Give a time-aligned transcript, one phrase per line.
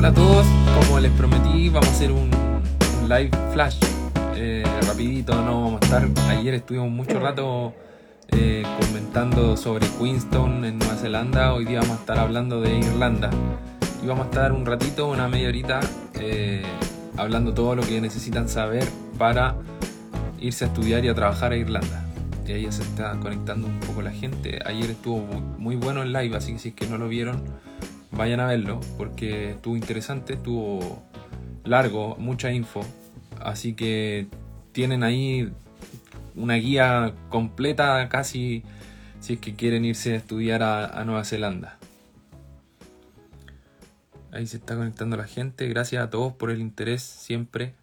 [0.00, 0.46] Hola a todos,
[0.80, 2.30] como les prometí vamos a hacer un,
[3.06, 3.76] live flash
[4.34, 7.74] eh, rapidito, no vamos a estar, ayer estuvimos mucho rato
[8.28, 13.28] eh, comentando sobre Queenstown en Nueva Zelanda, hoy día vamos a estar hablando de Irlanda
[14.02, 15.80] y vamos a estar un ratito, una media horita
[16.14, 16.62] eh,
[17.18, 18.88] hablando todo lo que necesitan saber
[19.18, 19.56] para
[20.40, 22.06] irse a estudiar y a trabajar a Irlanda.
[22.46, 24.58] Y ahí se está conectando un poco la gente.
[24.64, 27.44] Ayer estuvo muy, muy bueno el live, así que si es que no lo vieron,
[28.12, 31.02] vayan a verlo porque estuvo interesante, estuvo
[31.64, 32.84] largo, mucha info.
[33.40, 34.28] Así que
[34.72, 35.52] tienen ahí
[36.34, 38.62] una guía completa casi
[39.20, 41.78] si es que quieren irse a estudiar a, Nueva Zelanda.
[44.32, 45.68] Ahí se está conectando la gente.
[45.68, 47.74] Gracias a todos por el interés siempre.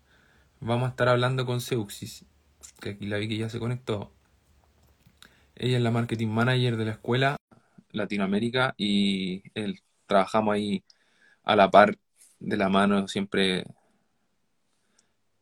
[0.59, 2.25] Vamos a estar hablando con Seuxis,
[2.79, 4.11] que aquí la vi que ya se conectó.
[5.55, 7.37] Ella es la marketing manager de la escuela
[7.91, 10.83] Latinoamérica y él, trabajamos ahí
[11.43, 11.97] a la par
[12.39, 13.07] de la mano.
[13.07, 13.65] Siempre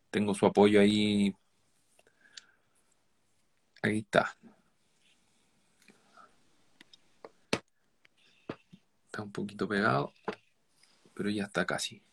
[0.09, 1.33] tengo su apoyo ahí.
[3.81, 4.35] Ahí está.
[9.05, 10.13] Está un poquito pegado
[11.15, 12.03] pero ya está casi.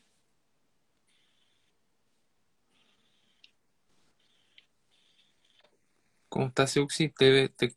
[6.29, 7.11] ¿Cómo estás, Seuxi?
[7.11, 7.77] Te, te-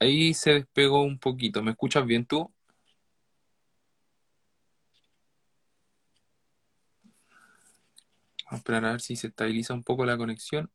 [0.00, 1.62] ahí se despegó un poquito.
[1.62, 2.52] ¿Me escuchas bien tú?
[8.46, 10.70] Vamos a esperar a ver si se estabiliza un poco la conexión.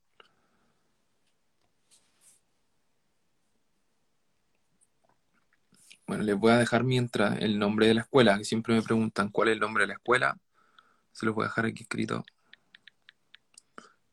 [6.06, 9.30] Bueno, les voy a dejar mientras el nombre de la escuela, que siempre me preguntan
[9.30, 10.38] cuál es el nombre de la escuela.
[11.14, 12.26] Se los voy a dejar aquí escrito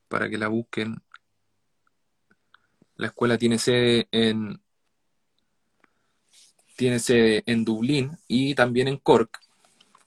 [0.06, 1.02] para que la busquen.
[2.94, 4.60] La escuela tiene sede en,
[6.76, 9.40] tiene sede en Dublín y también en Cork.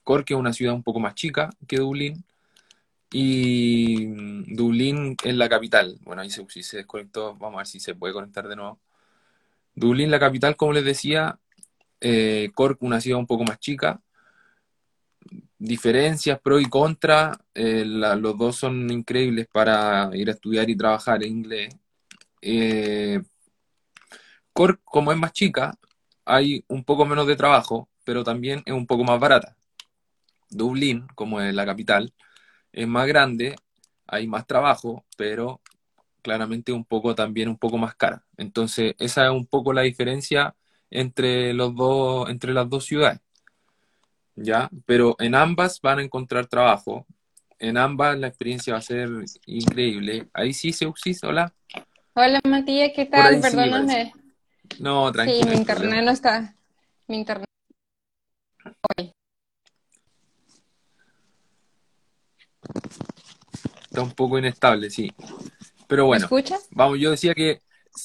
[0.04, 2.24] Cork es una ciudad un poco más chica que Dublín.
[3.12, 5.98] Y mm, Dublín es la capital.
[6.02, 6.44] Bueno, ahí se,
[6.76, 8.80] desconectó, vamos a ver si se puede conectar de nuevo.
[9.74, 11.38] Dublín, la capital, como les decía,
[12.00, 14.02] eh, Cork, una ciudad un poco más chica.
[15.58, 21.22] Diferencias, pro y contra, eh, los dos son increíbles para ir a estudiar y trabajar
[21.22, 21.74] en inglés.
[22.40, 23.22] Eh,
[24.52, 25.74] Cork, como es más chica,
[26.24, 29.56] hay un poco menos de trabajo, pero también es un poco más barata.
[30.50, 32.12] Dublín, como es la capital,
[32.72, 33.56] es más grande,
[34.06, 35.60] hay más trabajo, pero
[36.22, 38.24] claramente un poco también un poco más cara.
[38.36, 40.54] Entonces, esa es un poco la diferencia
[40.90, 43.20] entre los dos, entre las dos ciudades,
[44.36, 44.70] ¿ya?
[44.86, 47.06] Pero en ambas van a encontrar trabajo.
[47.58, 49.08] En ambas la experiencia va a ser
[49.46, 50.28] increíble.
[50.32, 51.54] Ahí sí, Seuxis, hola.
[52.14, 53.36] Hola Matías, ¿qué tal?
[53.36, 54.12] sí, Perdóname.
[54.80, 56.54] No, Sí, tranquilo, no mi internet no está.
[57.08, 57.46] Mi internet
[58.96, 59.12] hoy.
[63.84, 65.12] Está un poco inestable, sí.
[65.86, 66.66] Pero ¿Me bueno, escuchas?
[66.70, 67.60] vamos, yo decía que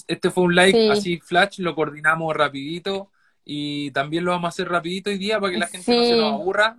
[0.07, 3.11] este fue un live Sí, así flash, lo coordinamos rapidito
[3.45, 6.17] y también lo vamos a hacer rapidito hoy día para que la gente no se
[6.17, 6.77] nos aburra.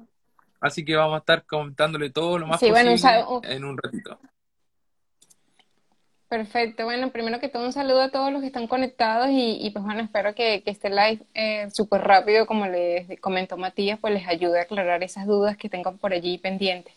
[0.61, 2.97] Así que vamos a estar comentándole todo lo más sí, posible
[3.45, 4.19] en un ratito.
[6.29, 6.85] perfecto.
[6.85, 9.85] Bueno, primero que todo, un saludo a todos los que están conectados y, y pues
[9.85, 14.29] bueno, espero que, que este live eh, súper rápido, como les comentó Matías, pues les
[14.29, 16.93] ayude a aclarar esas dudas que tengan por allí pendientes.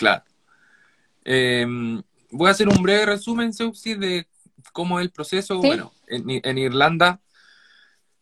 [0.00, 0.24] Claro.
[1.26, 1.66] Eh,
[2.30, 4.26] voy a hacer un breve resumen, Seuxi, de
[4.72, 5.60] cómo es el proceso.
[5.60, 5.66] ¿Sí?
[5.66, 7.20] Bueno, en, en Irlanda,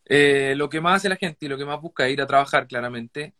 [0.05, 2.27] eh, lo que más hace la gente y lo que más busca es ir a
[2.27, 3.33] trabajar, claramente.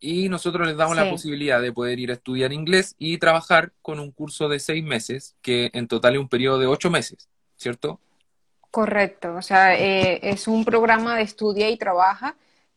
[0.00, 4.00] Y nosotros les damos la posibilidad de poder ir a estudiar inglés y trabajar con
[4.00, 8.00] un curso de seis meses, que en total es un periodo de ocho meses, ¿cierto?
[8.72, 12.34] Correcto, o sea, eh, es un programa de estudia y trabaja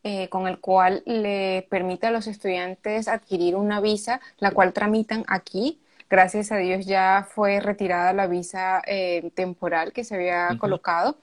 [0.09, 5.25] eh, con el cual le permite a los estudiantes adquirir una visa, la cual tramitan
[5.27, 5.81] aquí.
[6.09, 11.17] Gracias a Dios ya fue retirada la visa eh, temporal que se había colocado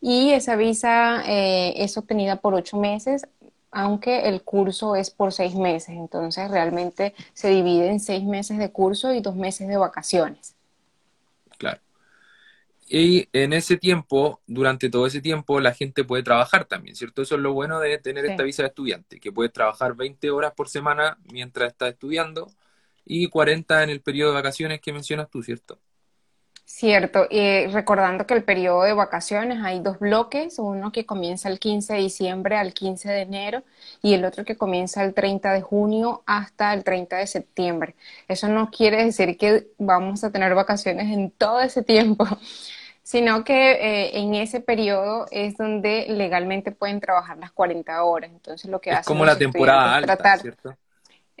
[0.00, 3.26] y esa visa eh, es obtenida por ocho meses,
[3.72, 5.96] aunque el curso es por seis meses.
[5.96, 10.54] Entonces realmente se divide en seis meses de curso y dos meses de vacaciones.
[12.92, 17.22] Y en ese tiempo, durante todo ese tiempo, la gente puede trabajar también, ¿cierto?
[17.22, 20.54] Eso es lo bueno de tener esta visa de estudiante, que puedes trabajar 20 horas
[20.56, 22.48] por semana mientras estás estudiando
[23.04, 25.78] y 40 en el periodo de vacaciones que mencionas tú, ¿cierto?
[26.64, 31.58] Cierto, y recordando que el periodo de vacaciones hay dos bloques, uno que comienza el
[31.58, 33.64] 15 de diciembre al 15 de enero
[34.02, 37.96] y el otro que comienza el 30 de junio hasta el 30 de septiembre.
[38.28, 42.24] Eso no quiere decir que vamos a tener vacaciones en todo ese tiempo,
[43.02, 48.30] sino que eh, en ese periodo es donde legalmente pueden trabajar las 40 horas.
[48.30, 50.76] Entonces lo que Es hacen como la temporada alta, tratar ¿cierto?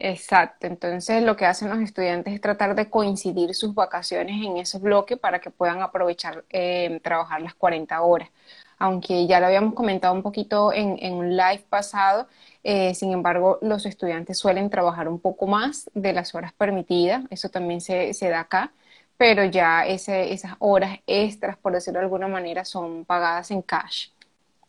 [0.02, 4.78] Exacto, entonces lo que hacen los estudiantes es tratar de coincidir sus vacaciones en ese
[4.78, 8.30] bloque para que puedan aprovechar eh, trabajar las 40 horas.
[8.78, 12.28] Aunque ya lo habíamos comentado un poquito en, un live pasado,
[12.64, 17.50] eh, sin embargo, los estudiantes suelen trabajar un poco más de las horas permitidas, eso
[17.50, 18.72] también se, se da acá,
[19.20, 24.08] pero ya ese, esas horas extras, por decirlo de alguna manera, son pagadas en cash.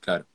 [0.02, 0.26] Claro.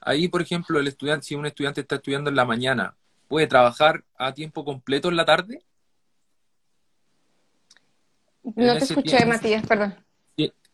[0.00, 2.96] Ahí, por ejemplo, el estudiante, si un estudiante está estudiando en la mañana,
[3.28, 5.62] ¿puede trabajar a tiempo completo en la tarde?
[8.42, 9.94] No te escuché, Matías, perdón.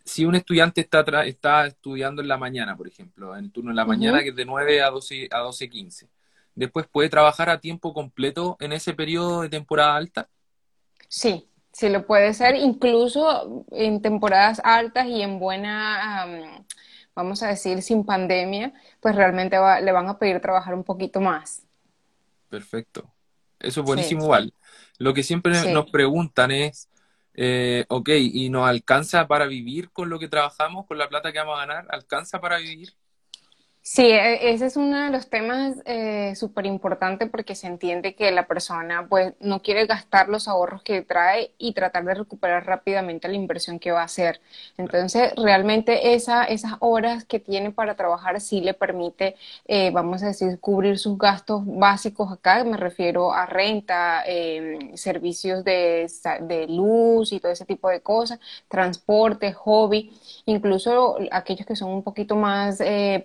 [0.02, 3.76] Si, un estudiante está, está estudiando en la mañana, por ejemplo, en el turno de
[3.76, 6.08] la mañana, que es de 9 a 12, a 12.15,
[6.54, 10.30] ¿después puede trabajar a tiempo completo en ese periodo de temporada alta?
[11.08, 11.46] Sí,
[11.76, 16.64] sí lo puede ser, incluso en temporadas altas y en buena
[17.14, 21.62] vamos a decir, sin pandemia, pues realmente le van a pedir trabajar un poquito más.
[22.48, 23.10] Perfecto.
[23.58, 24.54] Eso es buenísimo igual.
[24.98, 26.88] Lo que siempre nos preguntan es,
[27.34, 31.38] eh, ok, ¿y nos alcanza para vivir con lo que trabajamos, con la plata que
[31.38, 31.86] vamos a ganar?
[31.90, 32.94] ¿Alcanza para vivir?
[33.88, 38.32] Sí, e, ese es uno de los temas eh, súper importantes porque se entiende que
[38.32, 43.28] la persona pues no quiere gastar los ahorros que trae y tratar de recuperar rápidamente
[43.28, 44.40] la inversión que va a hacer.
[44.76, 49.36] Entonces, realmente esa, esas horas que tiene para trabajar sí le permite,
[49.66, 55.62] eh, vamos a decir, cubrir sus gastos básicos acá, me refiero a renta, em, servicios
[55.62, 56.10] de,
[56.40, 60.10] de luz y todo ese tipo de cosas, transporte, hobby,
[60.44, 63.24] incluso aquellos que son un poquito más eh,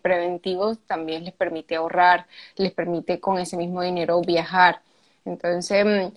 [0.87, 4.81] también les permite ahorrar, les permite con ese mismo dinero viajar.
[5.25, 6.13] Entonces, mm,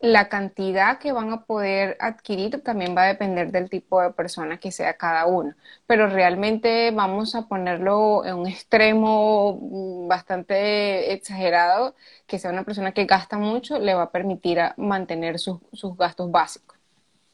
[0.00, 4.58] la cantidad que van a poder adquirir también va a depender del tipo de persona
[4.58, 5.54] que sea cada uno.
[5.86, 11.94] Pero realmente vamos a ponerlo en un extremo mm, bastante exagerado,
[12.26, 15.58] que sea una persona que gasta mucho, le va a permitir mantener sus,
[15.96, 16.76] gastos básicos.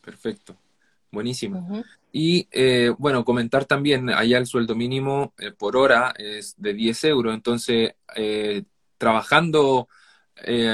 [0.01, 0.55] Perfecto.
[1.11, 1.83] Buenísimo.
[2.13, 7.05] Y eh, bueno, comentar también, allá el sueldo mínimo eh, por hora es de 10
[7.05, 8.65] euros, entonces eh,
[8.99, 9.89] trabajando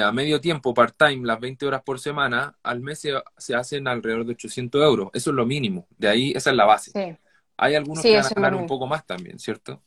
[0.05, 3.01] a medio tiempo, part-time, las 20 horas por semana, al mes
[3.37, 5.11] se, hacen alrededor de 800 euros.
[5.13, 7.19] Eso es lo mínimo, de ahí esa es la base.
[7.57, 9.83] Hay algunos que van a ganar un poco más también, ¿cierto?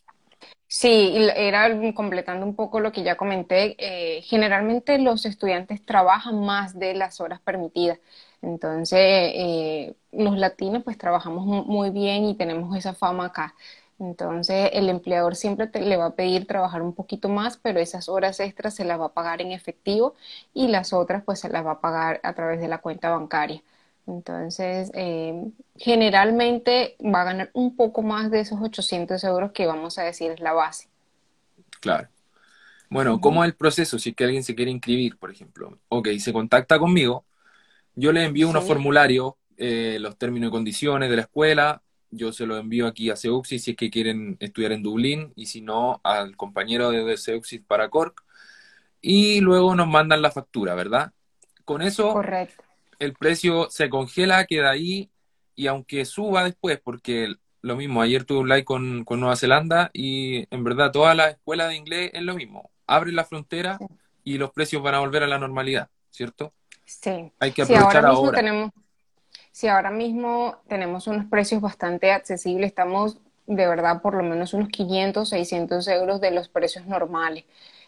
[0.68, 3.78] Sí, era completando un poco lo que ya comenté.
[4.26, 8.00] generalmente los estudiantes trabajan más de las horas permitidas.
[8.42, 13.56] Entonces, eh, los latinos pues trabajamos muy bien y tenemos esa fama acá.
[14.00, 18.40] Entonces, el empleador siempre le va a pedir trabajar un poquito más, pero esas horas
[18.40, 20.16] extras se las va a pagar en efectivo
[20.54, 23.62] y las otras pues se las va a pagar a través de la cuenta bancaria.
[24.08, 29.98] Entonces, eh, generalmente va a ganar un poco más de esos 800 euros que vamos
[30.00, 30.88] a decir es la base.
[31.82, 32.08] Claro.
[32.90, 35.78] Bueno, ¿cómo es el proceso si es que alguien se quiere inscribir, por ejemplo?
[35.90, 37.24] Ok, se contacta conmigo,
[37.96, 41.82] yo le envío unos formularios, eh, los términos y condiciones de la escuela,
[42.12, 45.46] yo se los envío aquí a Seuxis si es que quieren estudiar en Dublín y
[45.46, 48.24] si no al compañero de Seuxis para Cork.
[49.02, 51.14] Y luego nos mandan la factura, ¿verdad?
[51.66, 52.20] Con eso
[53.00, 55.10] el precio se congela, queda ahí
[55.56, 60.48] y aunque suba después, porque lo mismo, ayer tuve un live con, Nueva Zelanda y
[60.54, 63.78] en verdad toda la escuela de inglés es lo mismo, abre la frontera
[64.24, 66.54] y los precios van a volver a la normalidad, ¿cierto?
[66.90, 67.32] Sí.
[67.40, 68.10] Hay que aprovechar ahora.
[68.10, 68.72] Mismo Tenemos,
[69.52, 74.70] si ahora mismo tenemos unos precios bastante accesibles, estamos de verdad por lo menos unos
[74.70, 77.46] 500, 600 euros de los precios normales.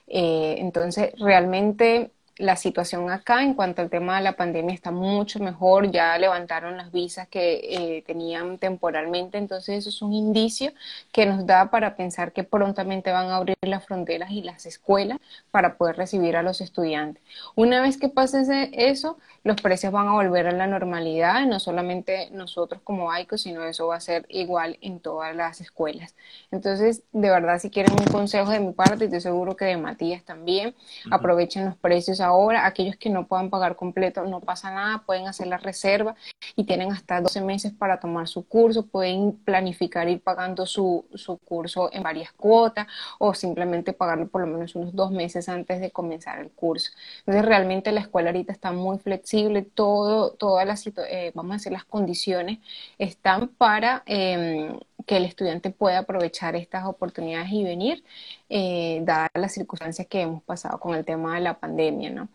[0.08, 5.40] Eh, entonces, realmente la situación acá en cuanto al tema de la pandemia está mucho
[5.40, 10.74] mejor, ya levantaron las visas que eh, tenían temporalmente, entonces eso es un indicio
[11.12, 15.20] que nos da para pensar que prontamente van a abrir las fronteras y las escuelas
[15.52, 17.22] para poder recibir a los estudiantes.
[17.56, 18.42] Una vez que pase
[18.74, 23.64] eso, los precios van a volver a la normalidad, no solamente nosotros como AICO, sino
[23.64, 26.16] eso va a ser igual en todas las escuelas.
[26.52, 30.24] Entonces, de verdad, si quieren un consejo de mi parte, estoy seguro que de Matías
[30.24, 30.76] también,
[31.12, 32.31] aprovechen los precios ahora.
[32.66, 36.16] Aquellos que no puedan pagar completo, no pasa nada, pueden hacer la reserva
[36.56, 41.38] y tienen hasta 12 meses para tomar su curso, pueden planificar ir pagando su, su
[41.38, 42.88] curso en varias cuotas
[43.20, 46.92] o simplemente pagarlo por lo menos unos dos meses antes de comenzar el curso.
[47.20, 51.72] Entonces, realmente la escuela ahorita está muy flexible todo, todas las, eh, vamos a decir,
[51.72, 52.60] las condiciones
[52.98, 58.04] están para em, que el estudiante pueda aprovechar estas oportunidades y venir,
[58.50, 62.30] eh, dadas las circunstancias que hemos pasado con el tema de la pandemia, ¿no?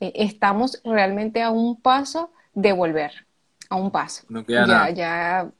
[0.00, 3.26] Eh, estamos realmente a un paso de volver,
[3.68, 4.24] a un paso.
[4.28, 4.90] No queda ya, nada.
[4.90, 5.52] ya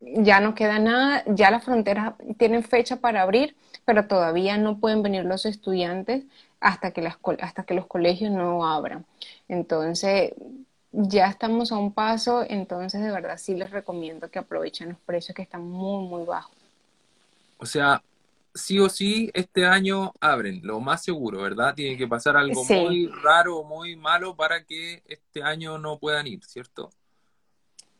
[0.00, 5.02] ya no queda nada, ya las fronteras tienen fecha para abrir, pero todavía no pueden
[5.02, 6.24] venir los estudiantes
[6.60, 9.04] hasta que, las, hasta que los colegios no abran.
[9.48, 10.32] Entonces,
[10.92, 15.34] ya estamos a un paso, entonces de verdad sí les recomiendo que aprovechen los precios
[15.34, 16.54] que están muy, muy bajos.
[17.58, 18.02] O sea,
[18.54, 21.74] sí o sí este año abren, lo más seguro, ¿verdad?
[21.74, 26.26] Tiene que pasar algo muy raro o muy malo para que este año no puedan
[26.26, 26.90] ir, ¿cierto?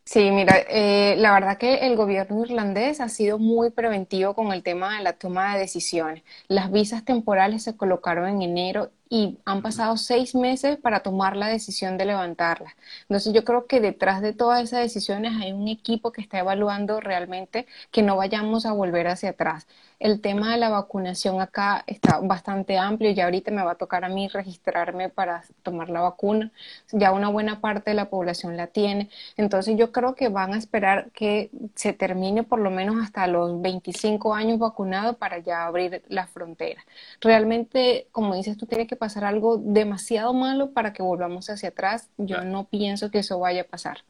[0.05, 4.65] Sí, mira, eh, la verdad que el gobierno irlandés ha sido muy preventivo con el
[4.65, 6.25] tema de la toma de decisiones.
[6.49, 11.49] Las visas temporales se colocaron en enero y han pasado seis meses para tomar la
[11.49, 12.73] decisión de levantarlas.
[13.03, 17.01] Entonces yo creo que detrás de todas esas decisiones hay un equipo que está evaluando
[17.01, 19.67] realmente que no vayamos a volver hacia atrás.
[20.01, 23.11] El tema de la vacunación acá está bastante amplio.
[23.11, 26.51] Ya ahorita me va a tocar a mí registrarme para tomar la vacuna.
[26.91, 29.11] Ya una buena parte de la población la tiene.
[29.37, 33.61] Entonces yo creo que van a esperar que se termine por lo menos hasta los
[33.61, 36.83] 25 años vacunados para ya abrir la frontera.
[37.21, 42.11] Realmente, como dices, tú tienes que pasar algo demasiado malo para que volvamos hacia atrás.
[42.19, 44.05] Yo no pienso que eso vaya a pasar.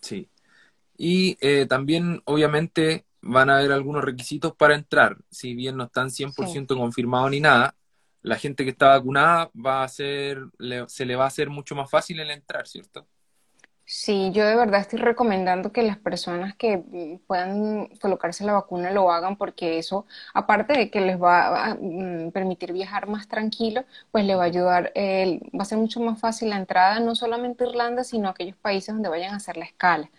[0.00, 0.28] Sí.
[0.98, 5.16] Y eh, también, obviamente, van a haber algunos requisitos para entrar.
[5.30, 7.74] Si bien no están 100% confirmados ni nada,
[8.22, 10.42] la gente que está vacunada va a ser,
[10.88, 13.06] se le va a hacer mucho más fácil el entrar, ¿cierto?
[13.90, 18.90] Sí, yo de verdad estoy recomendando que las personas que mm, puedan colocarse la vacuna
[18.90, 23.84] lo hagan porque eso, aparte de que les va a mm, permitir viajar más tranquilo,
[24.10, 27.64] pues le va a ayudar, va a ser mucho más fácil la entrada, no solamente
[27.64, 30.10] a Irlanda, sino a aquellos países donde vayan a hacer la escala.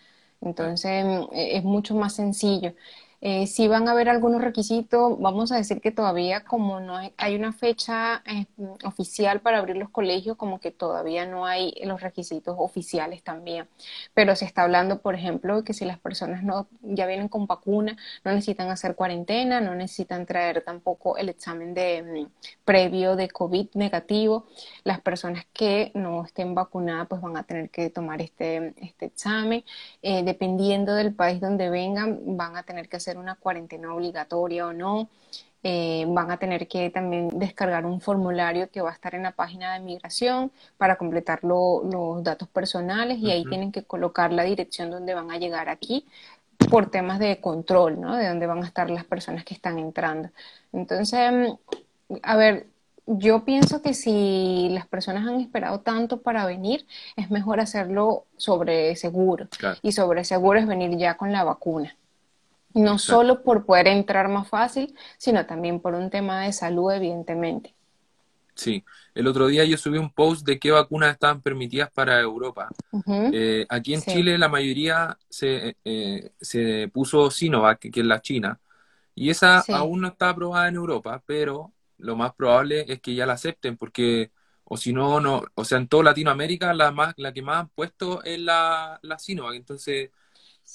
[0.42, 2.74] Entonces, mm, e, es mucho más sencillo.
[3.22, 7.36] Eh, si van a haber algunos requisitos, vamos a decir que todavía como no hay,
[7.36, 8.46] una fecha eh,
[8.86, 13.68] oficial para abrir los colegios, como que todavía no hay los requisitos oficiales también.
[14.14, 17.98] Pero se está hablando, por ejemplo, que si las personas no ya vienen con vacuna,
[18.24, 22.32] no necesitan hacer cuarentena, no necesitan traer tampoco el examen de mm,
[22.64, 24.48] previo de COVID negativo.
[24.84, 29.64] Las personas que no estén vacunadas, pues van a tener que tomar este, este examen.
[30.02, 34.74] Eh, dependiendo del país donde vengan, van a tener que hacer una cuarentena obligatoria o
[34.74, 35.10] no.
[35.62, 39.34] Eh, van a tener que también descargar un formulario que va a estar en la
[39.34, 44.90] página de migración para completar los datos personales y ahí tienen que colocar la dirección
[44.90, 46.06] donde van a llegar aquí
[46.70, 48.16] por temas de control, ¿no?
[48.16, 50.30] De dónde van a estar las personas que están entrando.
[50.72, 51.54] Entonces,
[52.24, 52.68] a ver,
[53.06, 56.86] yo pienso que si las personas han esperado tanto para venir,
[57.16, 59.48] es mejor hacerlo sobre seguro.
[59.82, 61.96] Y sobre seguro es venir ya con la vacuna.
[62.74, 67.74] No solo por poder entrar más fácil, sino también por un tema de salud, evidentemente.
[68.56, 68.84] Sí,
[69.16, 72.68] el otro día yo subí un post de qué vacunas estaban permitidas para Europa.
[73.08, 78.60] Eh, aquí en Chile la mayoría se, eh, se puso Sinovac, que es la China,
[79.16, 83.26] y esa aún no está aprobada en Europa, pero lo más probable es que ya
[83.26, 84.32] la acepten, porque
[84.66, 87.70] o si no, no, o sea, en toda Latinoamérica la más, la que más han
[87.70, 90.12] puesto es la, la Sinovac, entonces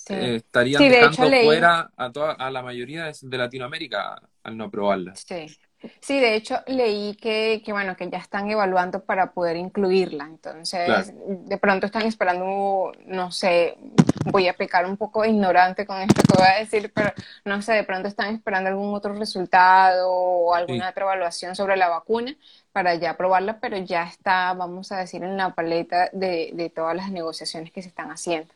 [0.09, 5.15] eh, estarían dejando fuera a, toda, a la mayoría de, Latinoamérica al no aprobarla.
[5.15, 5.57] Sí.
[6.01, 10.25] Sí, de hecho leí que, que, bueno, que ya están evaluando para poder incluirla.
[10.25, 13.77] Entonces, de pronto están esperando, no sé,
[14.25, 17.13] voy a pecar un poco ignorante con esto que voy a decir, pero
[17.45, 21.89] no sé, de pronto están esperando algún otro resultado o alguna otra evaluación sobre la
[21.89, 22.35] vacuna
[22.73, 26.97] para ya aprobarla, pero ya está, vamos a decir, en la paleta de, de todas
[26.97, 28.53] las negociaciones que se están haciendo.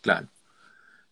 [0.00, 0.26] Claro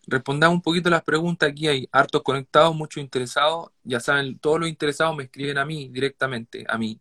[0.07, 1.49] respondamos un poquito las preguntas.
[1.49, 3.71] Aquí hay hartos conectados, muchos interesados.
[3.83, 6.99] Ya saben, todos los interesados me escriben a mí directamente, a mí.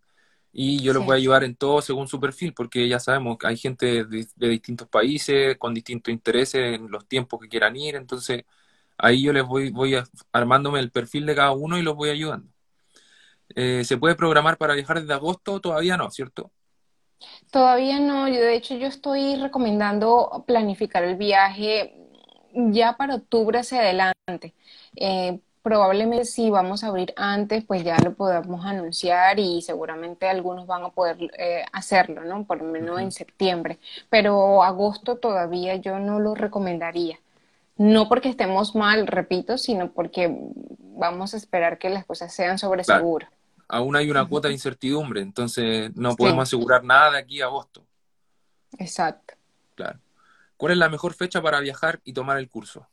[0.52, 3.47] Y yo los voy a ayudar en todo según su perfil, porque ya sabemos que
[3.47, 7.95] hay gente de, distintos países, con distintos intereses en los tiempos que quieran ir.
[7.95, 8.45] Entonces,
[8.99, 9.97] ahí yo les voy, voy
[10.33, 12.49] armándome el perfil de cada uno y los voy ayudando.
[13.54, 15.61] Eh, ¿Se puede programar para viajar desde agosto?
[15.61, 16.50] Todavía no, ¿cierto?
[17.50, 18.28] Todavía no.
[18.28, 22.09] Yo, de hecho, yo estoy recomendando planificar el viaje
[22.54, 24.54] ya para octubre hacia adelante.
[24.97, 30.66] Eh, probablemente si vamos a abrir antes, pues ya lo podamos anunciar y seguramente algunos
[30.66, 32.45] van a poder eh, hacerlo, ¿no?
[32.45, 33.78] Por lo menos en septiembre.
[34.09, 37.19] Pero agosto todavía yo no lo recomendaría.
[37.76, 40.35] No porque estemos mal, repito, sino porque
[40.95, 43.26] vamos a esperar que las cosas sean sobre seguro.
[43.69, 47.85] Aún hay una cuota de incertidumbre, entonces no podemos asegurar nada de aquí a agosto.
[48.78, 49.35] Exacto.
[49.76, 49.99] Claro.
[50.60, 52.86] ¿Cuál es la mejor fecha para viajar y tomar el curso?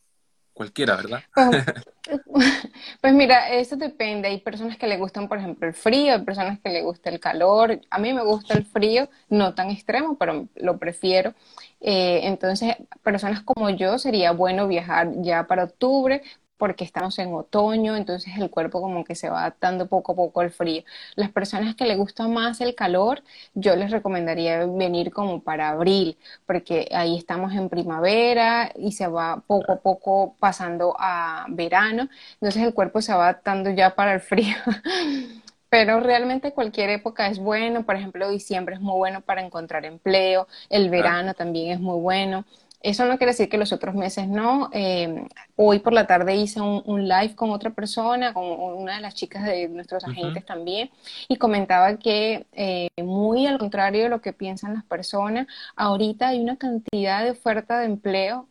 [0.58, 1.20] cualquiera, ¿verdad?
[1.34, 1.64] Pues,
[3.02, 4.28] pues mira, eso depende.
[4.28, 7.20] Hay personas que le gustan, por ejemplo, el frío, hay personas que le gusta el
[7.20, 7.80] calor.
[7.90, 11.34] A mí me gusta el frío, no tan extremo, pero lo prefiero.
[11.80, 16.24] Eh, entonces, personas como yo sería bueno viajar ya para octubre
[16.58, 20.42] porque estamos en otoño, entonces el cuerpo como que se va adaptando poco a poco
[20.42, 20.84] al frío.
[21.16, 23.24] Las personas que les gusta más el calor,
[23.54, 29.42] yo les recomendaría venir como para abril, porque ahí estamos en primavera y se va
[29.48, 34.20] poco a poco pasando a verano, entonces el cuerpo se va adaptando ya para el
[34.22, 34.56] frío.
[35.70, 40.48] Pero realmente cualquier época es bueno, por ejemplo, diciembre es muy bueno para encontrar empleo,
[40.70, 42.46] el verano también es muy bueno.
[42.88, 44.70] Eso no quiere decir que los otros meses no.
[44.72, 45.28] Eh,
[45.58, 49.44] hoy por la tarde hice un, live con otra persona, con una de las chicas
[49.44, 50.90] de nuestros agentes también,
[51.28, 56.40] y comentaba que eh, muy al contrario de lo que piensan las personas, ahorita hay
[56.40, 58.48] una cantidad de oferta de empleo.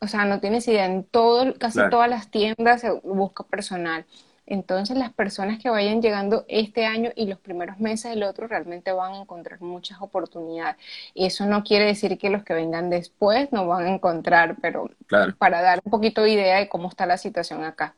[0.00, 4.04] o sea, no tienes idea, en todo, casi todas las tiendas se busca personal.
[4.46, 8.92] Entonces las personas que vayan llegando este año y los primeros meses del otro realmente
[8.92, 10.76] van a encontrar muchas oportunidades.
[11.14, 14.90] Y eso no quiere decir que los que vengan después no van a encontrar, pero
[15.38, 17.94] para dar un poquito de idea de cómo está la situación acá.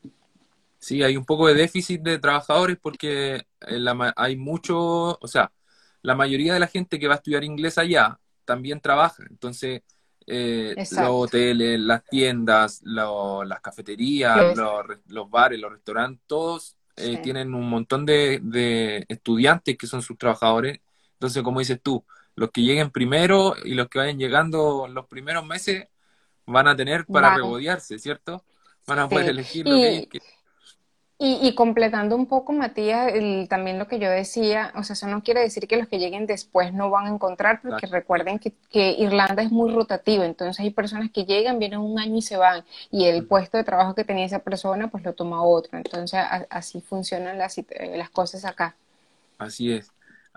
[0.79, 3.85] Sí, hay un poco de déficit de trabajadores porque eh,
[4.15, 5.51] hay mucho, o sea,
[6.03, 9.25] la mayoría de la gente que va a estudiar inglés allá también trabaja.
[9.29, 9.83] Entonces,
[10.27, 17.69] eh, los hoteles, las tiendas, las cafeterías, los, bares, los restaurantes, todos eh, tienen un
[17.69, 20.81] montón de, estudiantes que son sus trabajadores.
[21.13, 22.05] Entonces, como dices tú,
[22.35, 25.89] los que lleguen primero y los que vayan llegando los primeros meses
[26.45, 28.45] van a tener para regodearse, ¿cierto?
[28.87, 30.21] Van a poder elegir lo que, que
[31.19, 33.11] y, completando un poco, Matías,
[33.49, 36.27] también lo que yo decía, o sea, eso no quiere decir que los que lleguen
[36.27, 38.53] después no van a encontrar, porque recuerden que,
[38.99, 42.65] Irlanda es muy rotativo, entonces hay personas que llegan, vienen un año y se van,
[42.91, 46.21] y el puesto de trabajo que tenía esa persona, pues lo toma otro, entonces
[46.51, 47.65] así funcionan las, eh,
[47.97, 48.77] las cosas acá.
[49.39, 49.91] Así es.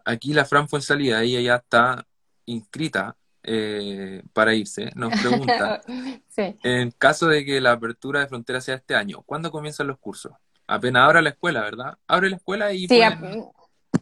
[0.05, 2.05] Aquí la Fran fue en salida, ella ya está
[2.45, 5.81] inscrita eh, para irse, nos pregunta,
[6.63, 10.31] en caso de que la apertura de frontera sea este año, ¿cuándo comienzan los cursos?
[10.69, 11.97] Apenas abra la escuela, ¿verdad?
[12.07, 12.88] Abre la escuela y...
[12.88, 13.01] Sí,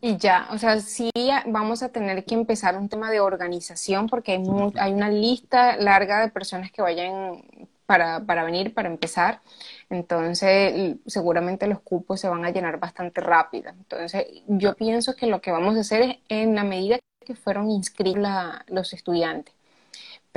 [0.01, 1.10] y ya, o sea, sí
[1.47, 4.43] vamos a tener que empezar un tema de organización porque hay,
[4.75, 7.43] hay una lista larga de personas que vayan
[7.86, 9.41] para, para venir, para empezar.
[9.89, 13.69] Entonces, seguramente los cupos se van a llenar bastante rápido.
[13.69, 17.71] Entonces, yo pienso que lo que vamos a hacer es en la medida que fueron
[17.71, 18.27] inscritos
[18.67, 19.57] los estudiantes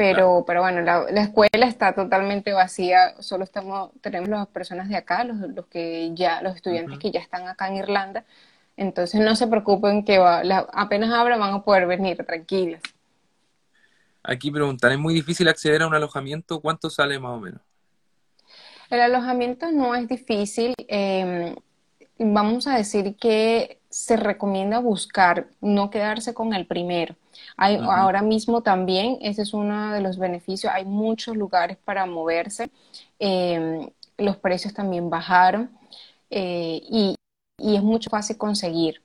[0.00, 5.24] pero, pero bueno, la, escuela está totalmente vacía, solo estamos, tenemos las personas de acá,
[5.24, 8.24] los, los que ya, los estudiantes que ya están acá en Irlanda,
[8.78, 10.16] entonces no se preocupen que
[10.72, 12.80] apenas abra van a poder venir tranquilas.
[14.22, 16.62] Aquí preguntan, ¿es muy difícil acceder a un alojamiento?
[16.62, 17.60] ¿Cuánto sale más o menos?
[18.88, 20.72] El alojamiento no es difícil.
[20.88, 21.54] Em,
[22.18, 27.16] vamos a decir que se recomienda buscar, no quedarse con el primero.
[27.56, 32.70] Hay, Ahora mismo también, ese es uno de los beneficios, hay muchos lugares para moverse,
[33.18, 35.70] em, los precios también bajaron
[36.30, 37.16] eh, y,
[37.58, 39.02] es mucho fácil conseguir.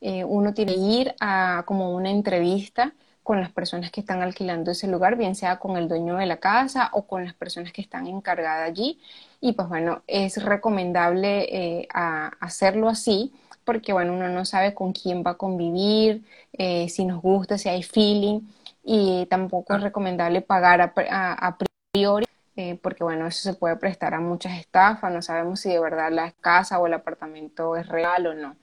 [0.00, 4.72] Eh, uno tiene que ir a como una entrevista con las personas que están alquilando
[4.72, 7.82] ese lugar, bien sea con el dueño de la casa o con las personas que
[7.82, 9.00] están encargadas allí.
[9.40, 11.88] Y pues bueno, es recomendable eh,
[12.40, 13.32] hacerlo así
[13.64, 17.68] porque bueno, uno no sabe con quién va a convivir, eh, si nos gusta, si
[17.68, 18.40] hay feeling,
[18.84, 21.56] y tampoco es recomendable pagar a,
[21.92, 25.80] priori, eh, porque bueno, eso se puede prestar a muchas estafas, no sabemos si de
[25.80, 28.56] verdad la casa o el apartamento es real o no.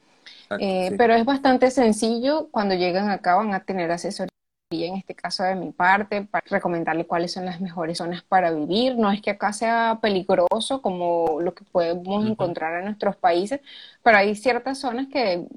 [0.59, 4.29] Eh, pero es bastante sencillo, cuando llegan acá van a tener asesoría
[4.71, 8.97] en este caso de mi parte, para recomendarle cuáles son las mejores zonas para vivir.
[8.97, 13.61] No es que acá sea peligroso como lo que podemos encontrar en nuestros países,
[14.03, 15.47] pero hay ciertas zonas que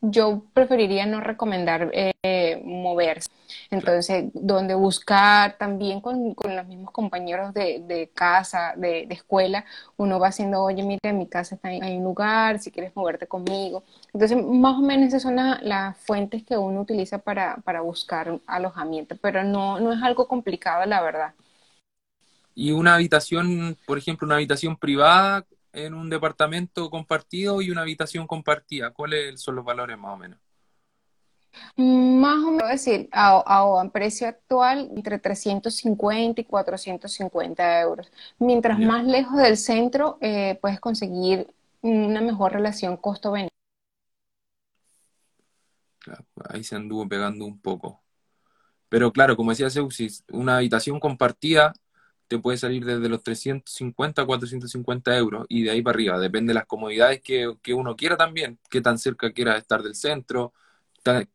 [0.00, 3.28] yo preferiría no recomendar eh, moverse.
[3.70, 9.64] Entonces, donde buscar también con, los mismos compañeros de, casa, de, escuela,
[9.96, 13.26] uno va haciendo, oye, mira, en mi casa está hay un lugar, si quieres moverte
[13.26, 13.84] conmigo.
[14.12, 19.16] Entonces, más o menos esas son las fuentes que uno utiliza para, para buscar alojamiento,
[19.20, 21.34] pero no, no es algo complicado, la verdad.
[22.54, 28.26] Y una habitación, por ejemplo, una habitación privada, en un departamento compartido y una habitación
[28.26, 28.90] compartida?
[28.92, 30.38] ¿Cuáles son los valores más o menos?
[31.76, 38.10] Más o menos decir, a, precio actual, entre 350 y 450 euros.
[38.38, 41.52] Mientras más lejos del centro, eh, puedes conseguir
[41.82, 43.50] una mejor relación costo-beneficio.
[46.48, 48.02] ahí se anduvo pegando un poco.
[48.88, 51.72] Pero claro, como decía Zeusis, una habitación compartida
[52.30, 56.18] te puede salir desde los 350 a 450 euros y de ahí para arriba.
[56.20, 59.96] Depende de las comodidades que, que uno quiera también, qué tan cerca quiera estar del
[59.96, 60.52] centro,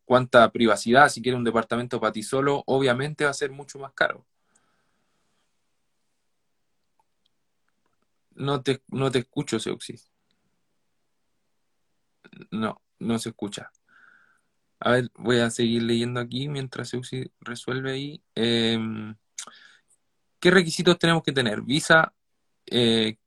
[0.06, 3.92] cuánta privacidad, si quiere un departamento para ti solo, obviamente va a ser mucho más
[3.94, 4.26] caro.
[8.36, 10.10] No te, no te escucho, Seuxis.
[12.52, 13.70] No, no se escucha.
[14.80, 18.24] A ver, voy a seguir leyendo aquí mientras Seuxis resuelve ahí.
[18.36, 19.16] Em,
[20.46, 21.64] ¿Qué requisitos tenemos que tener?
[21.64, 22.14] Visa,
[22.68, 23.18] eh,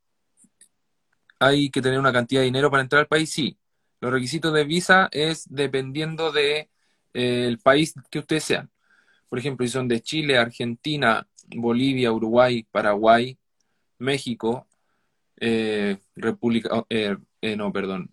[1.41, 3.59] hay que tener una cantidad de dinero para entrar al país, sí.
[4.01, 6.71] Los requisitos de visa es dependiendo de
[7.15, 8.71] eh, país que ustedes sean.
[9.29, 11.27] Por ejemplo, si son de Chile, Argentina,
[11.57, 13.37] Bolivia, Uruguay, Paraguay,
[13.99, 14.69] México,
[15.41, 16.87] eh, República, oh,
[17.57, 18.13] no, perdón,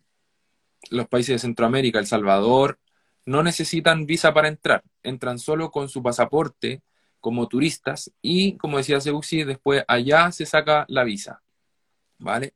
[0.90, 2.80] los países de Centroamérica, El Salvador,
[3.24, 6.82] no necesitan visa para entrar, entran solo con su pasaporte
[7.26, 11.42] como turistas y, como decía Seuxi, después allá se saca la visa,
[12.20, 12.54] ¿vale?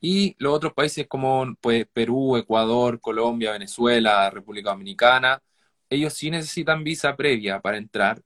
[0.00, 5.42] Y los otros países como pues, Perú, Ecuador, Colombia, Venezuela, República Dominicana,
[5.90, 8.22] ellos sí necesitan visa previa para entrar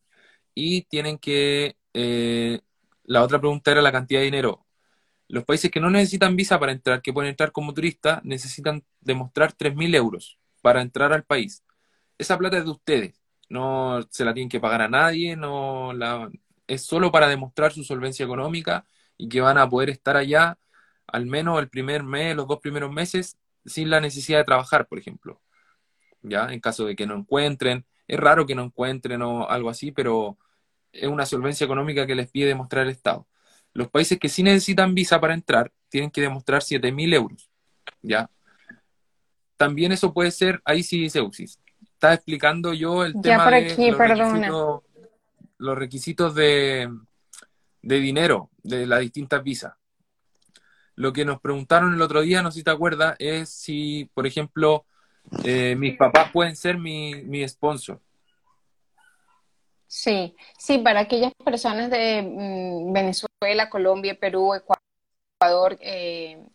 [0.54, 1.76] y tienen que...
[1.94, 2.60] Eh,
[3.04, 4.66] la otra pregunta era la cantidad de dinero.
[5.28, 9.54] Los países que no necesitan visa para entrar, que pueden entrar como turistas, necesitan demostrar
[9.54, 11.64] 3.000 euros para entrar al país.
[12.18, 16.30] Esa plata es de ustedes no se la tienen que pagar a nadie, no la,
[16.66, 18.84] es solo para demostrar su solvencia económica
[19.16, 20.58] y que van a poder estar allá
[21.06, 24.98] al menos el primer mes, los dos primeros meses, sin la necesidad de trabajar, por
[24.98, 25.40] ejemplo.
[26.22, 26.52] ¿Ya?
[26.52, 30.38] En caso de que no encuentren, es raro que no encuentren o algo así, pero
[30.92, 33.26] es una solvencia económica que les pide demostrar el Estado.
[33.72, 37.50] Los países que sí necesitan visa para entrar tienen que demostrar 7.000 euros.
[38.02, 38.30] ¿Ya?
[39.56, 41.60] También eso puede ser, ahí sí dice UCIS,
[41.98, 44.82] estaba explicando yo el tema de los, Requisitos,
[45.58, 46.88] los requisitos de,
[47.82, 49.74] dinero de las distintas visas.
[50.94, 54.28] Lo que nos preguntaron el otro día, no sé si te acuerdas, es si, por
[54.28, 54.84] ejemplo,
[55.42, 58.00] eh, mis papás pueden ser mi, mi sponsor.
[59.88, 66.46] Sí, sí, para aquellas personas de mm, Venezuela, Colombia, Perú, Ecuador, eh,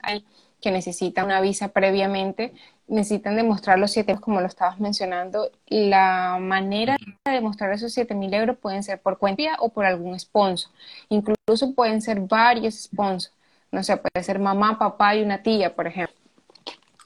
[0.62, 2.54] que necesitan una visa previamente,
[2.88, 5.52] necesitan demostrar los 7 como lo estabas mencionando.
[5.68, 10.20] La manera de demostrar esos 7 mil euros pueden ser por cuenta o por algún
[10.20, 10.72] sponsor.
[11.10, 13.34] Incluso pueden ser varios sponsors.
[13.72, 16.16] No sé, puede ser mamá, papá y una tía, por ejemplo.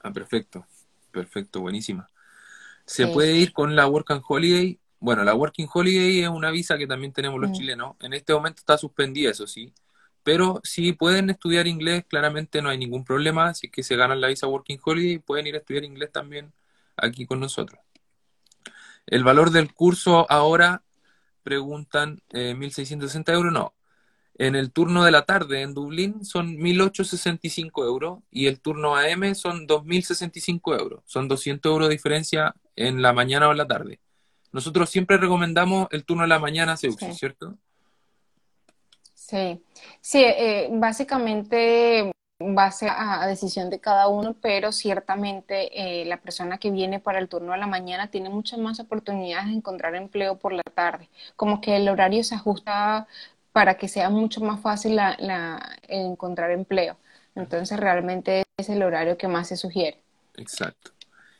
[0.03, 0.65] Ah, perfecto.
[1.11, 2.09] Perfecto, buenísima.
[2.85, 4.79] Se puede ir con la Work and Holiday.
[4.99, 7.53] Bueno, la Working Holiday es una visa que también tenemos los mm.
[7.53, 7.95] chilenos.
[7.99, 9.73] En este momento está suspendida, eso sí.
[10.27, 13.53] Pero si pueden estudiar inglés, claramente no hay ningún problema.
[13.53, 16.51] Si es que se ganan la visa Working Holiday, pueden ir a estudiar inglés también
[16.97, 17.79] aquí con nosotros.
[19.05, 20.83] El valor del curso ahora,
[21.43, 23.73] preguntan, eh, 1.660 euros, no.
[24.37, 29.33] En el turno de la tarde en Dublín son 1.865 euros y el turno AM
[29.33, 31.03] son 2.065 euros.
[31.05, 34.01] Son 200 euros de diferencia en la mañana o en la tarde.
[34.51, 37.57] Nosotros siempre recomendamos el turno de la mañana, ¿cierto?
[39.27, 39.61] Sí,
[39.99, 46.71] sí, eh, básicamente base a, decisión de cada uno, pero ciertamente eh, la persona que
[46.71, 50.53] viene para el turno de la mañana tiene muchas más oportunidades de encontrar empleo por
[50.53, 53.05] la tarde, como que el horario se ajusta
[53.51, 56.95] para que sea mucho más fácil la, encontrar empleo.
[57.35, 60.01] Entonces realmente es el horario que más se sugiere.
[60.37, 60.91] Exacto.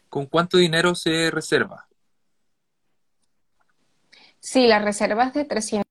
[0.09, 1.87] ¿Con cuánto dinero se reserva?
[4.41, 5.86] Sí, la reserva es de 300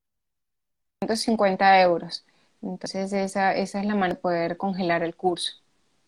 [1.01, 2.25] 150 euros.
[2.63, 5.53] Entonces esa, esa es la manera de poder congelar el curso.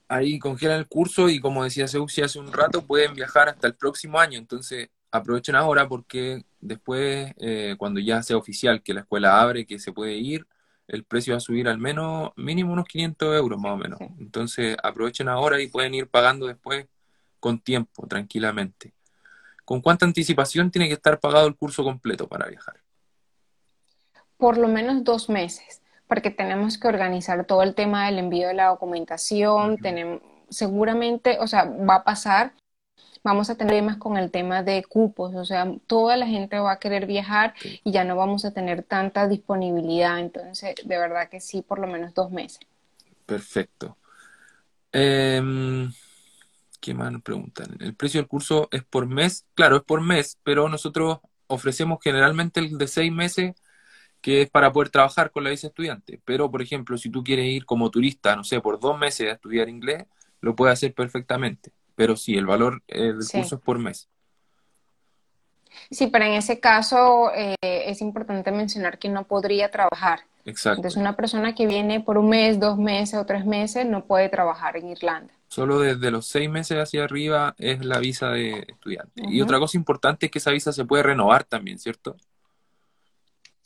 [0.09, 3.74] Ahí congelan el curso y como decía Seuxi hace un rato, pueden viajar hasta el
[3.74, 4.38] próximo año.
[4.38, 9.79] Entonces aprovechen ahora porque después, eh, cuando ya sea oficial que la escuela abre, que
[9.79, 10.46] se puede ir,
[10.87, 14.01] el precio va a subir al menos, mínimo unos 500 euros más o menos.
[14.18, 16.87] Entonces aprovechen ahora y pueden ir pagando después
[17.40, 18.94] con tiempo, tranquilamente.
[19.66, 22.81] ¿Con cuánta anticipación tiene que estar pagado el curso completo para viajar?
[24.38, 28.55] Por lo menos dos meses, porque tenemos que organizar todo el tema del envío de
[28.55, 32.55] la documentación, tenemos, seguramente, o sea, va a pasar,
[33.22, 36.72] vamos a tener problemas con el tema de cupos, o sea, toda la gente va
[36.72, 41.40] a querer viajar y ya no vamos a tener tanta disponibilidad, entonces, de verdad que
[41.40, 42.61] sí, por lo menos dos meses.
[43.27, 43.98] Perfecto.
[44.92, 45.92] Em,
[46.81, 47.77] ¿Qué más nos preguntan?
[47.81, 49.44] ¿El precio del curso es por mes?
[49.55, 53.55] Claro, es por mes, pero nosotros ofrecemos generalmente el de seis meses
[54.20, 56.20] que es para poder trabajar con la visa estudiante.
[56.24, 59.35] Pero, por ejemplo, si tú quieres ir como turista, no sé, por dos meses a
[59.35, 60.04] estudiar inglés,
[60.40, 61.72] lo puedes hacer perfectamente.
[61.94, 64.09] Pero sí, el valor del curso es por mes.
[65.90, 70.20] Sí, pero en ese caso eh, es importante mencionar que no podría trabajar.
[70.44, 70.78] Exacto.
[70.78, 74.28] Entonces una persona que viene por un mes, dos meses o tres meses no puede
[74.28, 75.33] trabajar en Irlanda.
[75.48, 79.22] Solo desde los seis meses hacia arriba es la visa de estudiante.
[79.28, 82.16] Y otra cosa importante es que esa visa se puede renovar también, ¿cierto?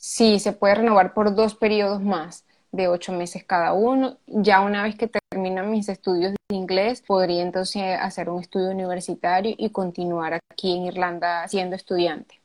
[0.05, 4.17] Sí, se puede renovar por dos periodos más de ocho meses cada uno.
[4.27, 9.55] Ya una vez que terminan mis estudios de inglés, podría entonces hacer un estudio universitario
[9.57, 12.41] y continuar aquí en Irlanda siendo estudiante.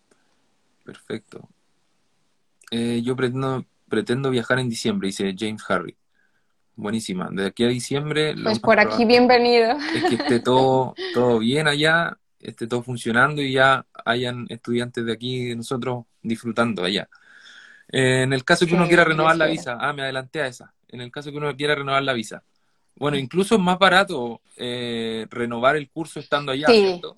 [0.84, 1.48] Perfecto.
[2.70, 5.96] Eh, yo pretendo, pretendo viajar en diciembre, dice James Harry.
[6.76, 7.28] Buenísima.
[7.32, 8.36] De aquí a diciembre.
[8.40, 9.72] Pues por aquí bienvenido.
[9.96, 15.12] Es que esté todo, todo bien allá, esté todo funcionando y ya hayan estudiantes de
[15.12, 17.08] aquí, de nosotros, disfrutando allá.
[17.90, 20.74] Eh, en el caso que uno quiera renovar la visa, ah, me adelanté a esa.
[20.88, 22.42] En el caso que uno quiera renovar la visa.
[22.96, 26.86] Bueno, incluso es más barato eh, renovar el curso estando allá, sí.
[26.86, 27.16] ¿cierto?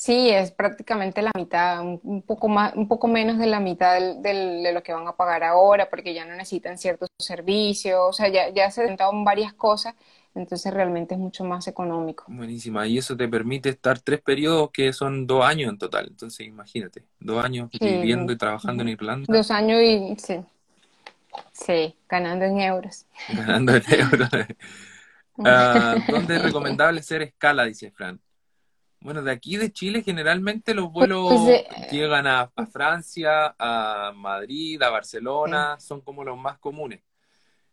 [0.00, 4.22] Sí, es prácticamente la mitad, un poco más, un poco menos de la mitad del,
[4.22, 8.12] del, de lo que van a pagar ahora, porque ya no necesitan ciertos servicios, o
[8.14, 9.94] sea, ya, ya se en varias cosas,
[10.34, 12.24] entonces realmente es mucho más económico.
[12.28, 16.46] Buenísima, y eso te permite estar tres periodos que son dos años en total, entonces
[16.46, 17.78] imagínate, dos años sí.
[17.80, 19.26] viviendo y trabajando en Irlanda.
[19.28, 20.40] Dos años y sí,
[21.52, 23.06] sí, ganando en euros.
[23.28, 24.28] Ganando en euros.
[25.36, 25.44] uh,
[26.12, 27.64] ¿Dónde es recomendable ser escala?
[27.64, 28.20] Dice Fran.
[29.02, 34.12] Bueno, de aquí de Chile generalmente los vuelos pues, eh, llegan a, a, Francia, a
[34.14, 35.86] Madrid, a Barcelona, sí.
[35.86, 37.00] son como los más comunes.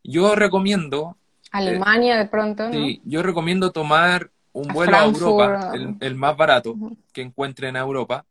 [0.03, 1.17] Yo recomiendo...
[1.51, 2.73] Alemania eh, de pronto, ¿no?
[2.73, 6.97] Sí, yo recomiendo tomar un vuelo a, a Europa, el, el, más barato uh -huh.
[7.13, 8.25] que encuentren a Europa,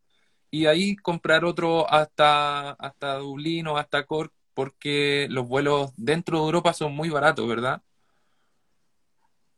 [0.51, 6.45] y ahí comprar otro hasta, hasta Dublín o hasta Cork, porque los vuelos dentro de
[6.45, 7.81] Europa son muy baratos, ¿verdad?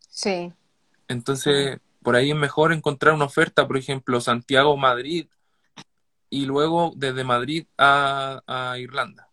[0.10, 0.52] Sí.
[1.08, 5.28] Entonces por ahí es mejor encontrar una oferta, por ejemplo, Santiago-Madrid
[6.30, 9.30] y luego desde Madrid a, a Irlanda.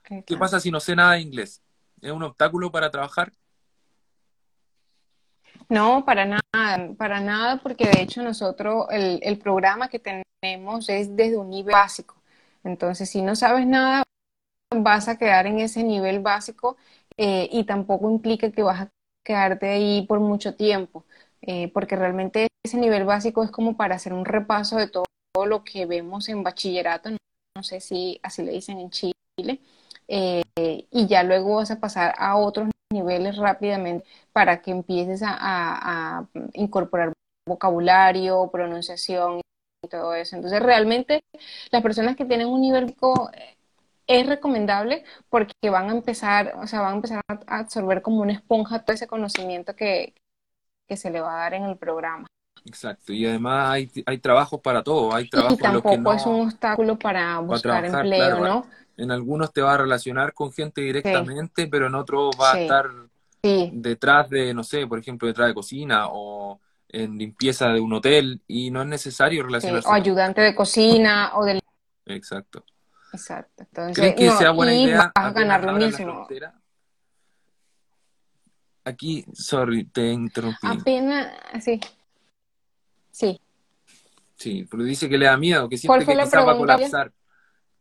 [0.00, 1.61] Okay, ¿Qué pasa si no sé nada de inglés?
[2.02, 3.32] ¿Es un obstáculo para trabajar?
[5.68, 11.38] No, para nada, para nada, porque de hecho nosotros, el, programa que tenemos es desde
[11.38, 12.16] un nivel básico.
[12.64, 14.02] Entonces, si no sabes nada,
[14.74, 16.76] vas a quedar en ese nivel básico
[17.16, 18.88] eh, y tampoco implica que vas a
[19.24, 21.04] quedarte ahí por mucho tiempo,
[21.40, 25.46] eh, porque realmente ese nivel básico es como para hacer un repaso de todo, todo
[25.46, 27.16] lo que vemos en bachillerato, no,
[27.56, 29.60] no, sé si así le dicen en Chile,
[30.08, 30.42] eh,
[30.90, 37.12] y ya luego vas a pasar a otros niveles rápidamente para que empieces a, incorporar
[37.46, 39.40] vocabulario, pronunciación
[39.82, 40.36] y todo eso.
[40.36, 41.24] Entonces realmente
[41.70, 43.30] las personas que tienen un nivel básico
[44.06, 48.32] es recomendable porque van a empezar, o sea, van a empezar a absorber como una
[48.32, 50.14] esponja todo ese conocimiento que,
[50.88, 52.26] que se le va a dar en el programa.
[52.64, 56.12] Exacto, y además hay, hay trabajos para todo, hay trabajos y tampoco los que no,
[56.12, 58.66] es un obstáculo para buscar para trabajar, empleo, claro, ¿no?
[58.96, 61.68] En algunos te va a relacionar con gente directamente, sí.
[61.68, 62.58] pero en otros va sí.
[62.58, 62.90] a estar
[63.42, 63.70] sí.
[63.72, 68.42] detrás de, no sé, por ejemplo, detrás de cocina o en limpieza de un hotel
[68.46, 69.88] y no es necesario relacionarse.
[69.88, 71.60] O ayudante de cocina o del...
[72.06, 72.64] Exacto.
[73.12, 73.64] Exacto.
[73.64, 76.26] Entonces, ¿Crees que no, sea buena y idea vas a ganar lo mismo.
[78.84, 80.66] Aquí, sorry, te interrumpí.
[80.66, 81.80] Apenas, sí.
[83.12, 83.40] Sí.
[84.36, 87.12] Sí, pero dice que le da miedo, que siente que quizás va a colapsar.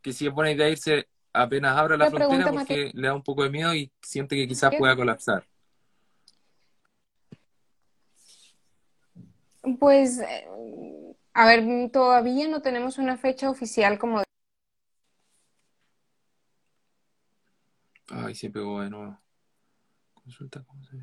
[0.01, 3.23] Que si es buena idea irse apenas abra la, la frontera porque le da un
[3.23, 5.47] poco de miedo y siente que quizás pueda colapsar.
[9.79, 10.47] Pues, eh,
[11.33, 14.23] a ver, todavía no tenemos una fecha oficial como
[18.09, 19.17] Ay, se pegó de nuevo.
[20.13, 20.97] Consulta cómo se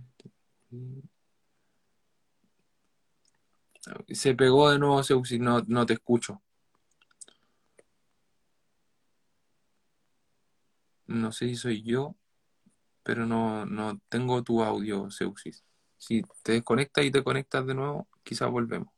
[4.09, 6.43] Se pegó de nuevo, Seuxi, no, no te escucho.
[11.07, 12.15] No sé si soy yo,
[13.03, 15.65] pero no, no tengo tu audio, Seuxis.
[15.97, 18.89] Si te desconectas y te conectas de nuevo, quizás volvemos.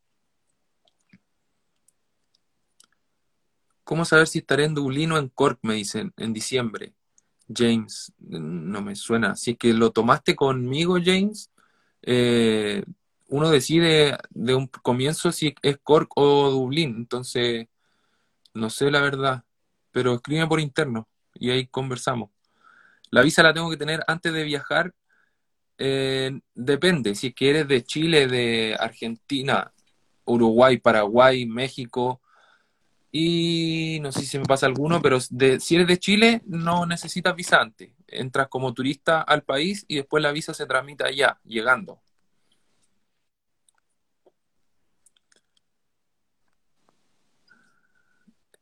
[3.85, 5.59] ¿Cómo saber si estaré en Dublín o en Cork?
[5.63, 6.95] Me dicen, en diciembre.
[7.53, 9.35] James, no me suena.
[9.35, 11.51] Si es que lo tomaste conmigo, James,
[12.03, 12.85] eh,
[13.31, 16.97] uno decide de un comienzo si es Cork o Dublín.
[16.97, 17.69] Entonces,
[18.55, 19.45] no sé la verdad,
[19.93, 22.31] pero escríbeme por interno y ahí conversamos.
[23.11, 24.95] La visa la tengo que tener antes de viajar.
[25.79, 29.73] Eh, depende, si es que eres de Chile, de Argentina,
[30.25, 32.21] Uruguay, Paraguay, México,
[33.13, 37.35] y no sé si me pasa alguno, pero de, si eres de Chile no necesitas
[37.35, 37.93] visa antes.
[38.07, 42.01] Entras como turista al país y después la visa se tramita allá, llegando.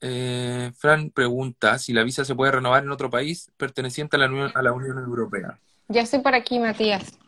[0.00, 4.26] Eh, Fran pregunta si la visa se puede renovar en otro país perteneciente a la
[4.26, 5.58] Unión, a la Unión Europea.
[5.88, 7.18] Ya estoy por aquí, Matías.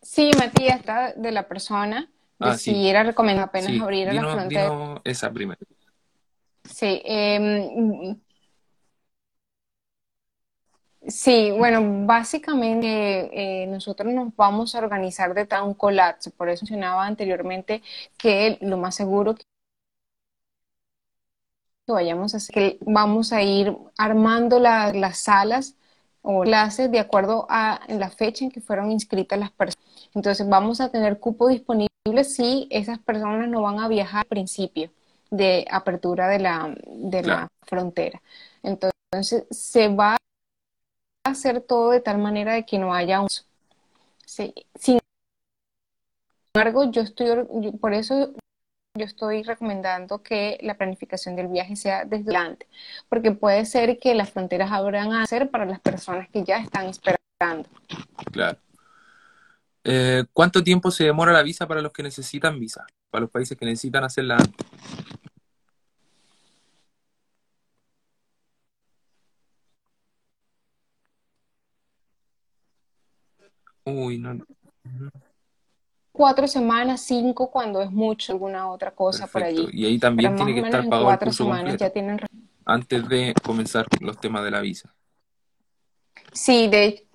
[0.00, 2.10] Sí, Matías, está de la persona.
[2.38, 3.80] De Ah, si sí, era recomendable apenas sí.
[3.80, 5.00] abrir la Dinos, frontera.
[5.04, 5.60] esa primero.
[6.64, 8.20] Sí, em,
[11.06, 16.30] sí, bueno, básicamente eh, nosotros nos vamos a organizar de tal un colapso.
[16.30, 17.82] Por eso mencionaba anteriormente
[18.18, 19.42] que lo más seguro que
[21.88, 25.76] vayamos a hacer, que vamos a ir armando la- las salas
[26.22, 29.84] o clases de acuerdo a la fecha en que fueron inscritas las personas.
[30.14, 31.88] Entonces vamos a tener cupo disponible
[32.24, 34.90] si esas personas no van a viajar al principio
[35.30, 38.22] de apertura de la, de Claro, la frontera.
[38.62, 40.18] Entonces se va a
[41.24, 43.28] hacer todo de tal manera de que no haya un...
[44.24, 44.54] Sí.
[44.74, 44.98] Sin
[46.54, 47.46] embargo, yo estoy,
[47.80, 48.34] por eso
[48.94, 52.66] yo estoy recomendando que la planificación del viaje sea desde adelante,
[53.08, 56.86] porque puede ser que las fronteras abran a ser para las personas que ya están
[56.86, 57.68] esperando.
[58.30, 58.58] claro.
[59.84, 62.86] Eh, ¿cuánto tiempo se demora la visa para los que necesitan visa?
[63.10, 64.66] Para los países que necesitan hacerla antes.
[73.84, 74.44] Uy, no.
[76.12, 79.68] Cuatro semanas, cinco cuando es mucho, alguna otra cosa por allí.
[79.72, 82.20] Y ahí Pero también más tiene que estar pagado el cuatro curso semanas ya tienen...
[82.64, 84.94] antes de comenzar los temas de la visa.
[86.32, 87.06] Sí, de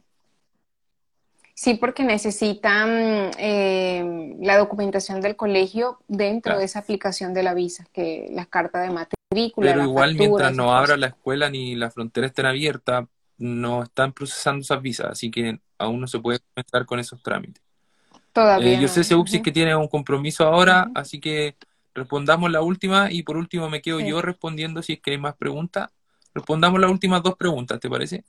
[1.60, 7.84] Sí, porque necesitan eh, la documentación del colegio dentro de esa aplicación de la visa,
[7.92, 12.28] que la carta de matrícula, Pero igual mientras no abra la escuela ni la frontera
[12.28, 13.06] estén abiertas,
[13.40, 17.62] no están procesando esas visas, así que aún no se puede comenzar con esos trámites.
[17.64, 18.88] Eh, Todavía yo no.
[18.88, 21.56] sé, Seuxis, que tiene un compromiso ahora, así que
[21.94, 25.18] respondamos la última y por último me quedo Sí, yo respondiendo si es que hay
[25.18, 25.90] más preguntas.
[26.34, 28.26] Respondamos las últimas dos preguntas, ¿te parece?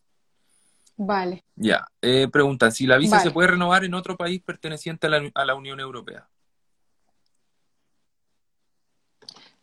[0.96, 1.86] vale, Ya.
[2.00, 5.44] Eh, preguntan si la visa se puede renovar en otro país perteneciente a la, a
[5.44, 6.28] la Unión Europea.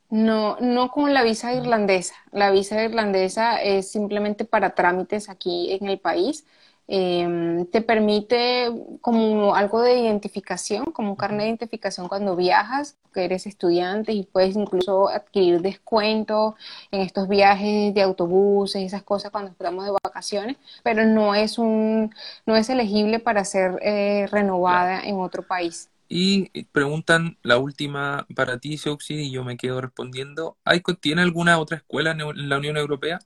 [0.09, 2.15] No, no con la visa irlandesa.
[2.31, 6.45] La visa irlandesa es simplemente para trámites aquí en el país.
[6.87, 8.71] Eh, te permite
[9.01, 14.23] como algo de identificación, como un carnet de identificación cuando viajas, que eres estudiante y
[14.23, 16.55] puedes incluso adquirir descuento
[16.91, 21.57] en estos viajes de autobuses y esas cosas cuando estamos de vacaciones, pero no es
[21.57, 22.13] un,
[22.45, 24.31] no es elegible para ser eh, Claro.
[24.31, 25.89] renovada en otro país.
[26.07, 30.55] Y preguntan la última para ti, Seuxi, y yo me quedo respondiendo.
[30.63, 33.19] ¿Hay, ¿tiene alguna otra escuela en la Unión Europea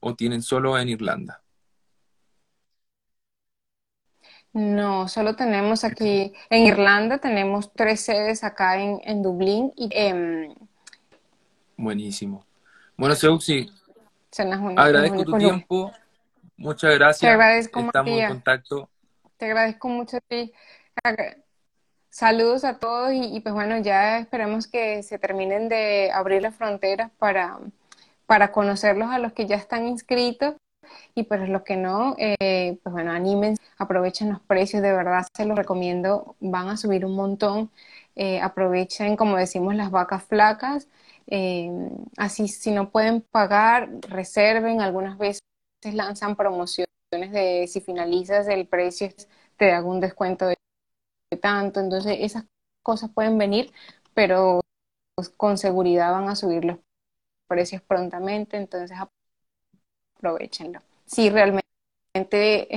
[0.00, 1.42] o tienen solo en Irlanda?
[4.52, 10.54] No, solo tenemos aquí en Irlanda, tenemos tres sedes acá en, en Dublín y em,
[11.76, 12.44] Buenísimo.
[12.96, 13.70] Bueno, Seuxi,
[14.76, 15.92] agradezco tu tiempo.
[16.56, 17.32] Muchas Te gracias.
[17.32, 18.88] agradezco, Estamos en contacto.
[19.38, 20.52] Te agradezco mucho a ti.
[22.10, 26.54] Saludos a todos y, y pues bueno, ya esperamos que se terminen de abrir las
[26.54, 27.58] fronteras para,
[28.26, 30.56] para conocerlos a los que ya están inscritos
[31.14, 35.44] y pues los que no, eh, pues bueno, anímense, aprovechen los precios, de verdad se
[35.44, 37.70] los recomiendo, van a subir un montón,
[38.16, 40.88] eh, aprovechen, como decimos, las vacas flacas,
[41.28, 41.70] eh,
[42.16, 45.42] así si no pueden pagar, reserven, algunas veces
[45.92, 49.08] lanzan promociones de si finalizas el precio
[49.56, 50.56] te hago un descuento de
[51.40, 52.44] tanto, entonces esas
[52.82, 53.72] cosas pueden venir,
[54.14, 54.60] pero
[55.36, 56.78] con seguridad van a subir los
[57.48, 58.96] precios prontamente, entonces
[60.20, 60.80] aprovechenlo.
[61.06, 61.64] Si realmente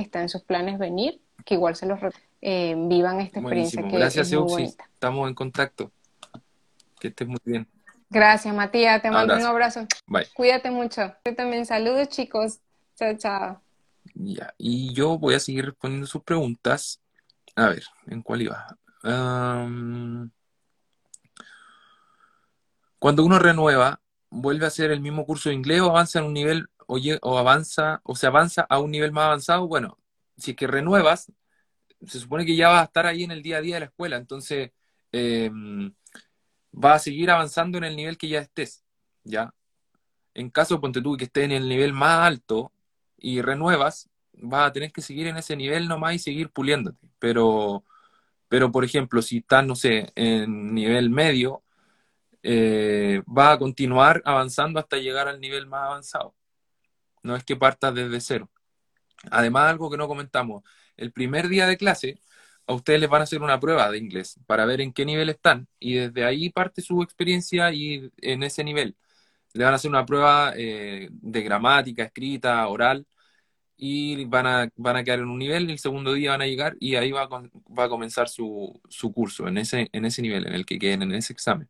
[0.00, 2.00] está en sus planes venir, que igual se los
[2.40, 3.90] eh, vivan esta experiencia Buenísimo.
[3.90, 4.64] que Gracias, es muy.
[4.64, 5.92] Estamos en contacto.
[6.98, 7.68] Que estés muy bien.
[8.08, 9.86] Gracias, Matías, te mando un Abrazo.
[10.06, 10.26] Bye.
[10.34, 11.14] Cuídate mucho.
[11.24, 12.60] Yo también saludos, chicos.
[12.96, 13.60] Chao, chao.
[14.14, 14.54] Ya.
[14.56, 17.00] Y yo voy a seguir respondiendo sus preguntas.
[17.56, 18.66] A ver, ¿en cuál iba?
[22.98, 26.32] Cuando uno renueva, vuelve a hacer el mismo curso de inglés o avanza en un
[26.34, 29.68] nivel o, avanza o se avanza a un nivel más avanzado.
[29.68, 29.98] Bueno,
[30.36, 31.32] si es que renuevas,
[32.06, 33.86] se supone que ya vas a estar ahí en el día a día de la
[33.86, 34.72] escuela, entonces
[35.12, 35.94] em,
[36.72, 38.84] vas a seguir avanzando en el nivel que ya estés,
[39.24, 39.54] ¿ya?
[40.34, 42.72] En caso, ponte tú que estés en el nivel más alto
[43.18, 47.08] y renuevas, vas a tener que seguir en ese nivel nomás y seguir puliéndote.
[47.18, 47.84] Pero,
[48.48, 51.62] pero por ejemplo, si estás, no sé, en nivel medio,
[52.42, 56.34] eh, vas a continuar avanzando hasta llegar al nivel más avanzado.
[57.24, 58.50] No es que partas desde cero.
[59.30, 60.64] Además, algo que no comentamos,
[60.96, 62.20] el primer día de clase,
[62.66, 65.28] a ustedes les van a hacer una prueba de inglés para ver en qué nivel
[65.30, 68.96] están y desde ahí parte su experiencia y en ese nivel.
[69.54, 73.06] Le van a hacer una prueba eh, de gramática, escrita, oral
[73.76, 76.76] y van a, van a quedar en un nivel el segundo día van a llegar
[76.80, 80.46] y ahí va a, va a comenzar su, su, curso en ese, en ese nivel,
[80.46, 81.68] en el que queden en ese examen.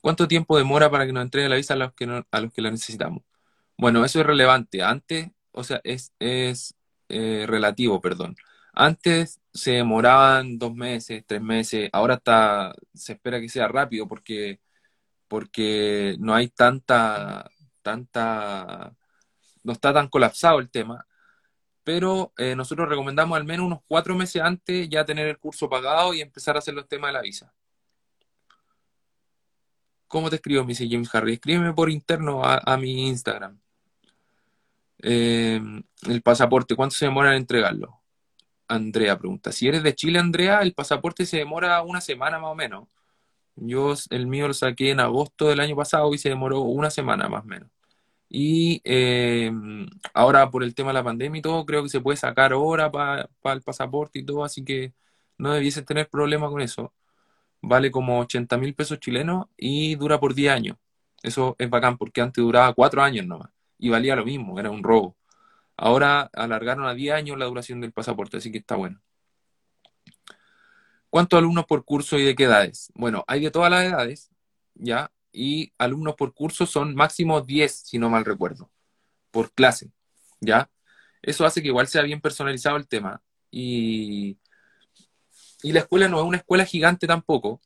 [0.00, 2.62] ¿Cuánto tiempo demora para que nos entregue la visa a los que, a los que
[2.62, 3.22] la necesitamos?
[3.78, 4.82] Bueno, eso es relevante.
[4.82, 6.74] Antes, o sea, es, es
[7.08, 8.36] eh, relativo, perdón.
[8.72, 14.60] Antes se demoraban dos meses, tres meses, ahora está, se espera que sea rápido porque,
[15.28, 17.50] porque no hay tanta,
[17.82, 18.94] tanta,
[19.64, 21.06] no está tan colapsado el tema,
[21.84, 26.14] pero eh, nosotros recomendamos al menos unos cuatro meses antes ya tener el curso pagado
[26.14, 27.54] y empezar a hacer los temas de la visa.
[30.08, 30.62] ¿Cómo te escribo?
[30.62, 31.34] Me dice James Harry.
[31.34, 33.60] Escríbeme por interno a, mi Instagram.
[35.02, 35.60] Eh,
[36.08, 38.00] el pasaporte, ¿cuánto se demora en entregarlo?
[38.68, 39.52] Andrea pregunta.
[39.52, 42.88] Si eres de Chile, Andrea, el pasaporte se demora una semana más o menos.
[43.56, 47.28] Yo el mío lo saqué en agosto del año pasado y se demoró una semana
[47.28, 47.70] más o menos.
[48.28, 49.50] Y eh,
[50.14, 52.90] ahora por el tema de la pandemia y todo, creo que se puede sacar ahora
[52.92, 54.92] para el pasaporte y todo, así que
[55.38, 56.92] no debiese tener problema con eso
[57.62, 60.76] vale como 80 mil pesos chilenos y dura por 10 años.
[61.22, 64.82] Eso es bacán porque antes duraba 4 años nomás y valía lo mismo, era un
[64.82, 65.16] robo.
[65.76, 69.00] Ahora alargaron a 10 años la duración del pasaporte, así que está bueno.
[71.10, 72.92] ¿Cuántos alumnos por curso y de qué edades?
[72.94, 74.30] Bueno, hay de todas las edades,
[74.74, 75.10] ¿ya?
[75.32, 78.70] Y alumnos por curso son máximo 10, si no mal recuerdo,
[79.30, 79.92] por clase,
[80.40, 80.70] ¿ya?
[81.22, 83.22] Eso hace que igual sea bien personalizado el tema.
[83.50, 84.38] Y
[85.62, 87.60] y la escuela no es una escuela gigante tampoco,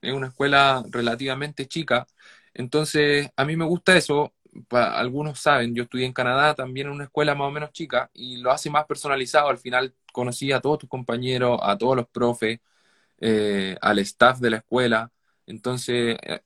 [0.00, 2.06] es una escuela relativamente chica.
[2.54, 4.34] Entonces, a mí me gusta eso.
[4.70, 8.38] Algunos saben, yo estudié en Canadá también en una escuela más o menos chica y
[8.38, 9.48] lo hace más personalizado.
[9.48, 12.60] Al final conocí a todos tus compañeros, a todos los profes,
[13.18, 15.10] eh, al staff de la escuela.
[15.46, 16.40] Entonces, eh,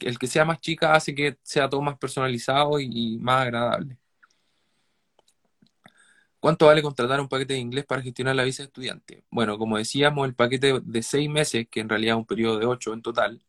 [0.00, 3.98] el que sea más chica hace que sea todo más personalizado y más agradable.
[6.40, 9.24] ¿Cuánto vale contratar un paquete de inglés para gestionar la visa de estudiante?
[9.30, 12.66] Bueno, como decíamos, el paquete de seis meses, que en realidad es un periodo de
[12.66, 13.42] ocho en total,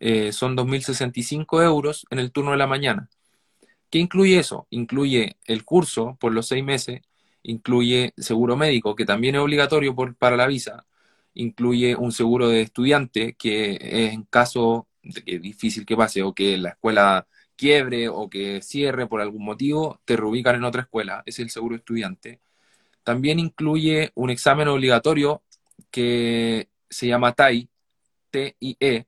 [0.00, 3.08] eh, son 2.065 euros en el turno de la mañana.
[3.94, 4.66] ¿Qué incluye eso?
[4.70, 7.00] Incluye el curso por los seis meses,
[7.44, 10.84] incluye seguro médico, que también es obligatorio para la visa,
[11.34, 16.24] incluye un seguro de estudiante, que es en caso de que es difícil que pase
[16.24, 20.82] o que la escuela quiebre o que cierre por algún motivo, te reubican en otra
[20.82, 22.40] escuela, es el seguro estudiante.
[23.04, 25.44] También incluye un examen obligatorio
[25.92, 27.68] que se llama TAI,
[28.32, 29.06] T-I-E,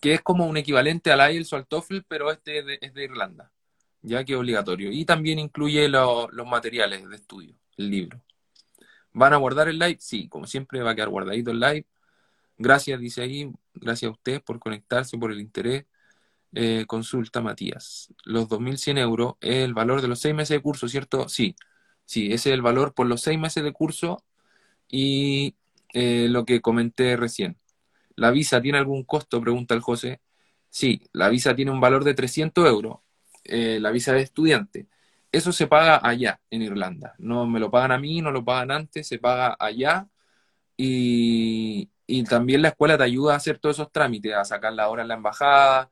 [0.00, 3.50] que es como un equivalente al IELTS o al TOEFL, pero este es de, Irlanda,
[4.02, 4.90] ya que es obligatorio.
[4.92, 8.20] Y también incluye los materiales de estudio, el libro.
[9.12, 9.96] ¿Van a guardar el live?
[10.00, 11.86] Sí, como siempre va a quedar guardadito el live.
[12.58, 13.50] Gracias, dice ahí.
[13.74, 15.86] Gracias a ustedes por conectarse, por el interés.
[16.54, 18.12] Eh, consulta Matías.
[18.24, 21.28] Los 2.100 euros es el valor de los seis meses de curso, ¿cierto?
[21.28, 21.56] Sí,
[22.04, 24.24] sí, ese es el valor por los seis meses de curso
[24.88, 25.56] y
[25.92, 27.58] eh, lo que comenté recién.
[28.16, 29.40] ¿La visa tiene algún costo?
[29.40, 30.20] Pregunta el José.
[30.70, 32.98] Sí, la visa tiene un valor de 300 euros,
[33.44, 34.88] eh, la visa de estudiante.
[35.32, 37.14] Eso se paga allá, en Irlanda.
[37.18, 40.08] No me lo pagan a mí, no lo pagan antes, se paga allá.
[40.76, 44.88] Y, y también la escuela te ayuda a hacer todos esos trámites, a sacar la
[44.88, 45.90] hora en la embajada,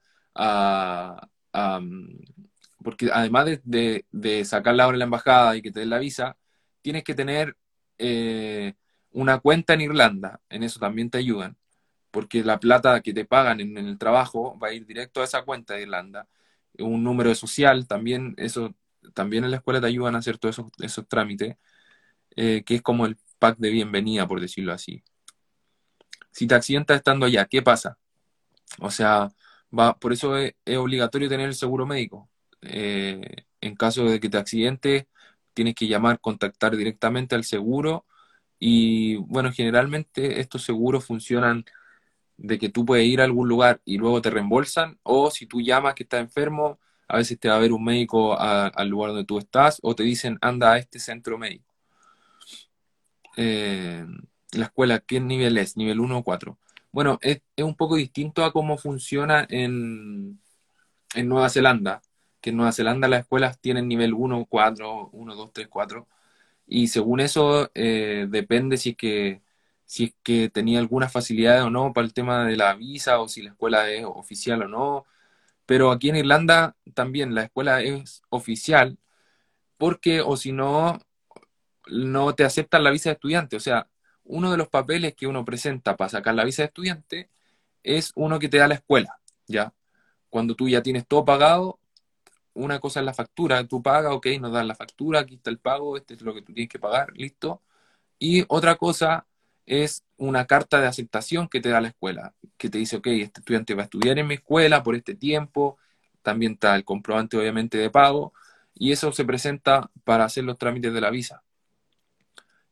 [2.83, 5.99] porque además de, de, sacar la hora en la embajada y que te den la
[5.99, 6.37] visa,
[6.83, 7.57] tienes que tener
[7.99, 8.75] eh,
[9.13, 11.57] una cuenta en Irlanda, en eso también te ayudan,
[12.15, 15.43] porque la plata que te pagan en, el trabajo va a ir directo a esa
[15.43, 16.29] cuenta de Irlanda.
[16.79, 18.73] Un número social, también eso,
[19.15, 21.57] también en la escuela te ayudan a hacer todos esos, trámites,
[22.37, 25.03] eh, que es como el pack de bienvenida, por decirlo así.
[26.31, 27.99] Si te accidentas estando allá, ¿qué pasa?
[28.81, 29.31] O sea,
[30.01, 32.31] por eso es, obligatorio tener el seguro médico.
[32.63, 35.07] Eh, en caso de que te accidentes,
[35.53, 38.07] tienes que llamar, contactar directamente al seguro
[38.61, 41.65] y bueno, generalmente estos seguros funcionan
[42.37, 45.61] de que tú puedes ir a algún lugar y luego te reembolsan o si tú
[45.61, 46.79] llamas que estás enfermo,
[47.09, 50.03] a veces te va a ver un médico al lugar donde tú estás o te
[50.03, 51.75] dicen anda a este centro médico.
[53.37, 54.05] Eh,
[54.53, 55.77] la escuela, ¿qué nivel es?
[55.77, 56.59] ¿Nivel 1 o 4?
[56.93, 60.41] Bueno, es, un poco distinto a cómo funciona en,
[61.17, 62.03] Nueva Zelanda,
[62.41, 66.09] que en Nueva Zelanda las escuelas tienen nivel 1, 4, 1, 2, 3, 4,
[66.67, 69.43] y según eso eh, depende si es que
[69.95, 73.29] si es que tenía alguna facilidad o no para el tema de la visa o
[73.29, 75.07] si la escuela es oficial o no.
[75.67, 78.99] Pero aquí en Irlanda también la escuela es oficial
[79.79, 81.01] porque o si no,
[81.87, 83.57] no te aceptan la visa de estudiante.
[83.57, 83.89] O sea,
[84.25, 87.31] uno de los papeles que uno presenta para sacar la visa de estudiante
[87.85, 89.75] es uno que te da la escuela, ¿ya?
[90.31, 91.79] Cuando tú ya tienes todo pagado,
[92.55, 95.59] una cosa es la factura, tú pagas, ok, nos dan la factura, aquí está el
[95.61, 97.63] pago, este es lo que tú tienes que pagar, listo.
[98.19, 99.27] Y otra cosa
[99.67, 103.41] es una carta de aceptación que te da la escuela, que te dice, ok, este
[103.41, 105.79] estudiante va a estudiar en mi escuela por este tiempo,
[106.23, 108.33] también está el comprobante obviamente de pago,
[108.75, 111.43] y eso se presenta para hacer los trámites de la visa.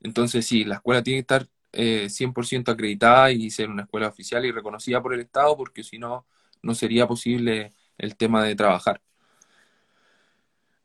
[0.01, 4.45] Entonces, sí, la escuela tiene que estar 100% eh, acreditada y ser una escuela oficial
[4.45, 6.27] y reconocida por el Estado, porque si no,
[6.63, 9.01] no sería posible el tema de trabajar.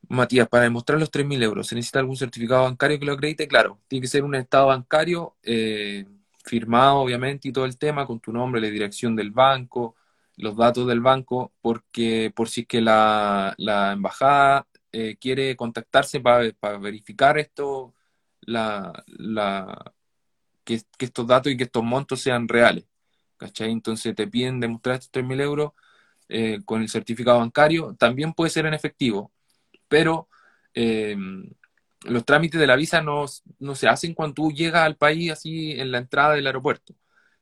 [0.10, 3.48] Matías, para demostrar los 3.000 euros, ¿se necesita algún certificado bancario que lo acredite?
[3.48, 6.06] Claro, tiene que ser un estado bancario eh,
[6.46, 9.96] firmado, obviamente, y todo el tema, con tu nombre, la dirección del banco,
[10.38, 13.56] los datos del banco, porque por si es que la,
[13.94, 17.94] embajada eh, quiere contactarse para, verificar esto,
[18.42, 18.94] la,
[20.64, 22.86] que, estos datos y que estos montos sean reales.
[23.38, 23.72] ¿Cachai?
[23.72, 25.72] Entonces te piden demostrar estos 3.000 euros
[26.30, 27.96] eh, con el certificado bancario.
[28.00, 29.32] También puede ser en efectivo,
[29.88, 30.30] pero
[30.74, 31.50] em,
[32.06, 35.92] los trámites de la visa no, se hacen cuando tú llegas al país así en
[35.92, 36.96] la entrada del aeropuerto.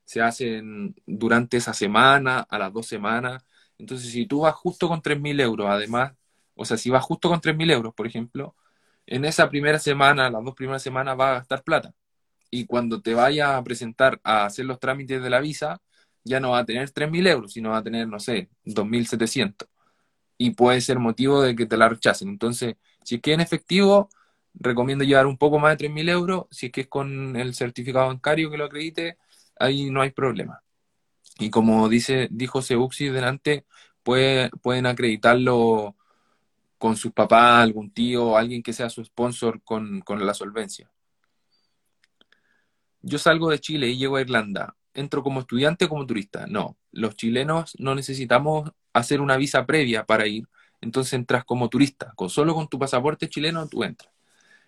[0.04, 3.44] Se hacen durante esa semana, a las dos semanas.
[3.78, 6.14] Entonces, si tú vas justo con 3.000 euros, además,
[6.54, 8.56] o sea, si vas justo con 3.000 euros, por ejemplo,
[9.06, 11.94] en esa primera semana, las dos primeras semanas, vas a gastar plata.
[12.50, 15.80] Y cuando te vayas a presentar a hacer los trámites de la visa,
[16.24, 19.68] ya no va a tener 3.000 euros, sino va a tener, no sé, 2.700
[20.38, 22.28] y puede ser motivo de que te la rechacen.
[22.28, 24.08] Entonces, si es que en efectivo,
[24.58, 26.46] recomiendo llevar un poco más de 3.000 euros.
[26.50, 29.18] Si es que es con el certificado bancario que lo acredite,
[29.58, 30.62] ahí no hay problema.
[31.38, 33.66] Y como dice, dijo Seuxi delante,
[34.02, 35.96] puede, pueden acreditarlo
[36.78, 40.90] con sus papás, algún tío, alguien que sea su sponsor con, con la solvencia.
[43.02, 44.76] Yo salgo de Chile y llego a Irlanda.
[44.94, 46.46] ¿Entro como estudiante o como turista?
[46.46, 50.48] No, los chilenos no necesitamos hacer una visa previa para ir,
[50.80, 54.10] entonces entras como turista, con solo con tu pasaporte chileno tú entras.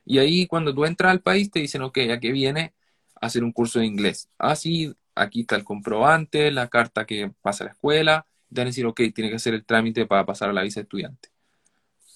[0.05, 2.75] Y ahí cuando tú entras al país te dicen, ok, ¿a qué viene?
[3.21, 4.29] A hacer un curso de inglés.
[4.39, 8.69] Ah, sí, aquí está el comprobante, la carta que pasa a la escuela, te van
[8.69, 11.31] a decir, ok, tiene que hacer el trámite para pasar a la visa estudiante.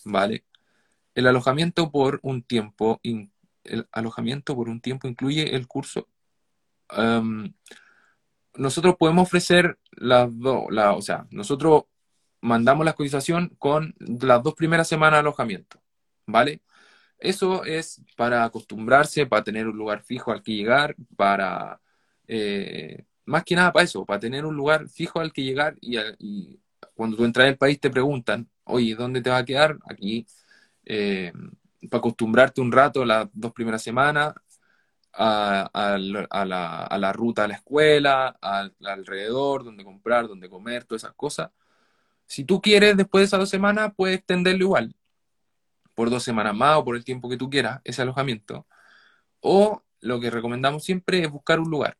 [0.04, 0.44] ¿Vale?
[1.14, 6.08] El alojamiento por un tiempo, el alojamiento por un tiempo incluye el curso.
[8.54, 11.84] nosotros podemos ofrecer las dos, la, o sea, nosotros
[12.42, 15.80] mandamos la cotización con las dos primeras semanas de alojamiento,
[16.26, 16.62] ¿vale?
[17.18, 21.80] Eso es para acostumbrarse, para tener un lugar fijo al que llegar, para,
[22.28, 26.60] eh, más que nada para eso, para tener un lugar fijo al que llegar y,
[26.94, 29.78] cuando tú entras al país te preguntan, oye, ¿dónde te va a quedar?
[29.88, 30.26] Aquí,
[30.84, 31.32] eh,
[31.90, 34.34] para acostumbrarte un rato las dos primeras semanas
[35.12, 41.04] a, la, a, la, ruta a la escuela, al, alrededor, donde comprar, donde comer, todas
[41.04, 41.50] esas cosas
[42.26, 44.94] si tú quieres, después de esas dos semanas, puedes extenderlo igual,
[45.94, 48.66] por dos semanas más o por el tiempo que tú quieras, ese alojamiento.
[49.40, 51.96] O lo que recomendamos siempre es buscar un lugar.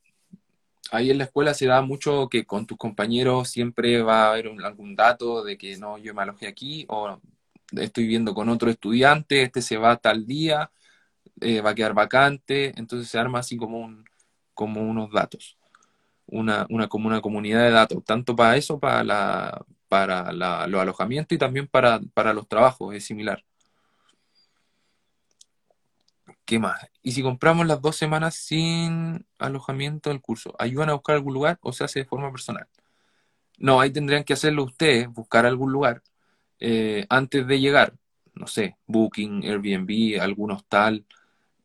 [0.90, 4.48] Ahí en la escuela se da mucho que con tus compañeros siempre va a haber
[4.64, 7.20] algún dato de que no, yo me alojé aquí o
[7.72, 10.70] estoy viendo con otro estudiante, este se va tal día,
[11.40, 14.04] eh, va a quedar vacante, entonces se arma así como, un,
[14.54, 15.58] como unos datos,
[16.26, 21.36] una, una, como una comunidad de datos, tanto para eso, para, la, para los alojamientos
[21.36, 22.00] y también para,
[22.32, 23.44] los trabajos, es similar.
[26.46, 26.88] ¿Qué más?
[27.02, 31.58] Y si compramos las dos semanas sin alojamiento del curso, ¿ayudan a buscar algún lugar
[31.60, 32.66] o se hace de forma personal?
[33.58, 36.02] No, ahí tendrían que hacerlo ustedes, buscar algún lugar
[36.58, 37.92] eh, antes de llegar.
[38.32, 41.04] No sé, Booking, Airbnb, algún hostal,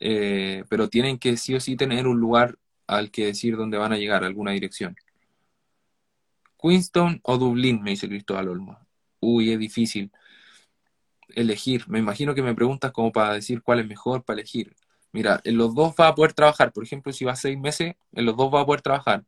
[0.02, 2.58] eh, pero tienen que sí o sí tener un lugar
[2.88, 4.98] al que decir dónde van a llegar, alguna dirección.
[6.62, 8.80] Queenstown o Dublín, me dice Cristóbal Olmo.
[9.20, 10.12] Uy, es difícil
[11.36, 11.88] elegir.
[11.88, 14.76] Me imagino que me preguntas como para decir cuál es mejor para elegir.
[15.12, 16.72] Mira, en los dos va a poder trabajar.
[16.74, 19.26] Por ejemplo, si vas seis meses, en los dos va a poder trabajar.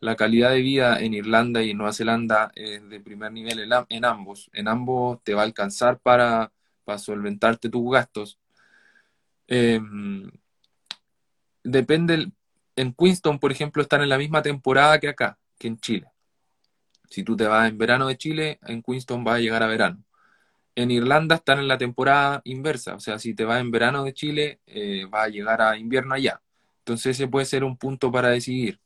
[0.00, 4.04] La calidad de vida en Irlanda y en Nueva Zelanda es de primer nivel en,
[4.04, 4.50] ambos.
[4.52, 6.52] En ambos te va a alcanzar para,
[6.98, 8.38] solventarte tus gastos.
[9.46, 10.30] Em,
[11.62, 12.32] depende.
[12.76, 16.11] En Queenstown, por ejemplo, están en la misma temporada que acá, que en Chile.
[17.12, 20.02] Si tú te vas en verano de Chile, en Queenstown va a llegar a verano.
[20.74, 24.14] En Irlanda están en la temporada inversa, o sea, si te vas en verano de
[24.14, 26.40] Chile, eh, va a llegar a invierno allá.
[26.78, 28.80] Entonces ese puede ser un punto para decidir.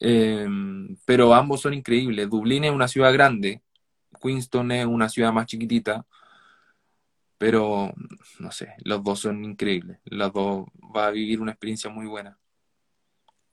[0.00, 2.30] Em, pero ambos son increíbles.
[2.30, 3.62] Dublín es una ciudad grande,
[4.22, 6.06] Queenstown es una ciudad más chiquitita,
[7.38, 7.92] pero
[8.38, 9.98] no sé, los dos son increíbles.
[10.06, 10.66] Los dos
[10.96, 12.38] va a vivir una experiencia muy buena.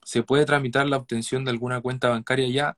[0.04, 2.78] ¿Se puede tramitar la obtención de alguna cuenta bancaria ya?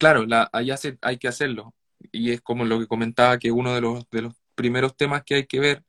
[0.00, 1.74] Claro, la, allá se, hay que hacerlo.
[2.12, 4.06] Y es como lo que comentaba que uno de los,
[4.54, 5.84] primeros temas que hay que ver,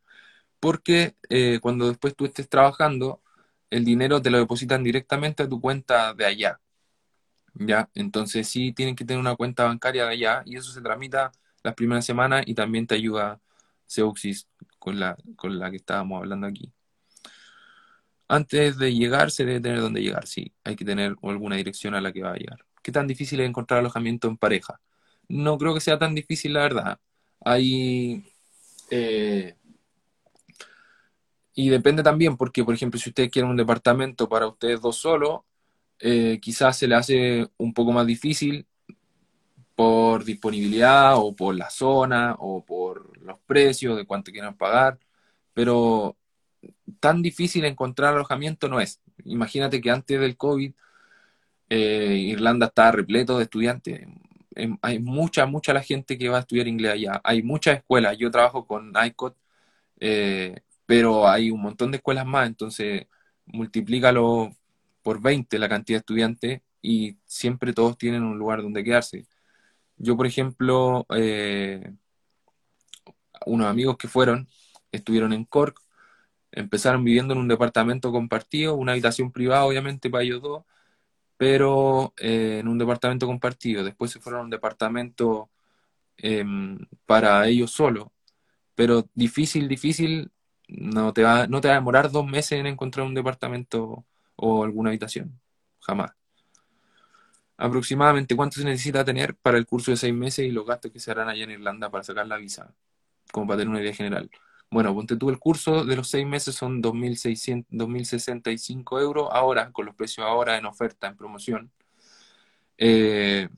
[0.59, 3.21] porque eh, cuando después tú estés trabajando,
[3.69, 6.61] el dinero te lo depositan directamente a tu cuenta de allá.
[7.55, 7.89] ¿Ya?
[7.95, 11.31] Entonces sí tienen que tener una cuenta bancaria de allá y eso se tramita
[11.63, 13.41] las primeras semanas y también te ayuda
[13.87, 14.47] Seuxis
[14.79, 16.73] con la, con la que estábamos hablando aquí.
[18.27, 22.01] Antes de llegar se debe tener dónde llegar, sí, hay que tener alguna dirección a
[22.01, 22.65] la que va a llegar.
[22.81, 24.79] ¿Qué tan difícil es encontrar alojamiento en pareja?
[25.27, 26.99] No creo que sea tan difícil, la verdad.
[27.43, 28.25] Hay...
[28.89, 29.55] Eh,
[31.53, 35.41] y depende también, porque por ejemplo, si ustedes quieren un departamento para ustedes dos solos,
[35.99, 38.65] eh, quizás se le hace un poco más difícil
[39.75, 44.99] por disponibilidad o por la zona o por los precios de cuánto quieran pagar,
[45.53, 46.17] pero
[46.99, 49.01] tan difícil encontrar alojamiento no es.
[49.25, 50.73] Imagínate que antes del COVID
[51.71, 54.01] eh, Irlanda está repleto de estudiantes.
[54.55, 57.21] Em, hay mucha, mucha la gente que va a estudiar inglés allá.
[57.23, 58.17] Hay muchas escuelas.
[58.17, 59.37] Yo trabajo con ICOT,
[60.01, 63.07] eh, pero hay un montón de escuelas más, entonces
[63.45, 64.51] multiplícalo
[65.03, 69.25] por 20 la cantidad de estudiantes y siempre todos tienen un lugar donde quedarse.
[69.97, 71.93] Yo, por ejemplo, eh,
[73.45, 74.47] unos amigos que fueron,
[74.91, 75.79] estuvieron en Cork,
[76.51, 80.63] empezaron viviendo en un departamento compartido, una habitación privada, obviamente, para ellos dos,
[81.41, 83.83] pero eh, en un departamento compartido.
[83.83, 85.49] Después se fueron a un departamento
[86.17, 86.77] em,
[87.07, 88.09] para ellos solos,
[88.75, 90.31] pero difícil, difícil,
[90.67, 94.63] no te, va, no te va a demorar dos meses en encontrar un departamento o
[94.63, 95.41] alguna habitación,
[95.79, 96.11] jamás.
[97.57, 100.99] Aproximadamente cuánto se necesita tener para el curso de seis meses y los gastos que
[100.99, 102.71] se harán allá en Irlanda para sacar la visa,
[103.31, 104.29] como para tener una idea general.
[104.71, 109.85] Bueno, ponte tú el curso de los seis meses son 2.600, 2.065 euros ahora, con
[109.85, 111.71] los precios ahora en oferta, en promoción.
[112.77, 113.49] Eh,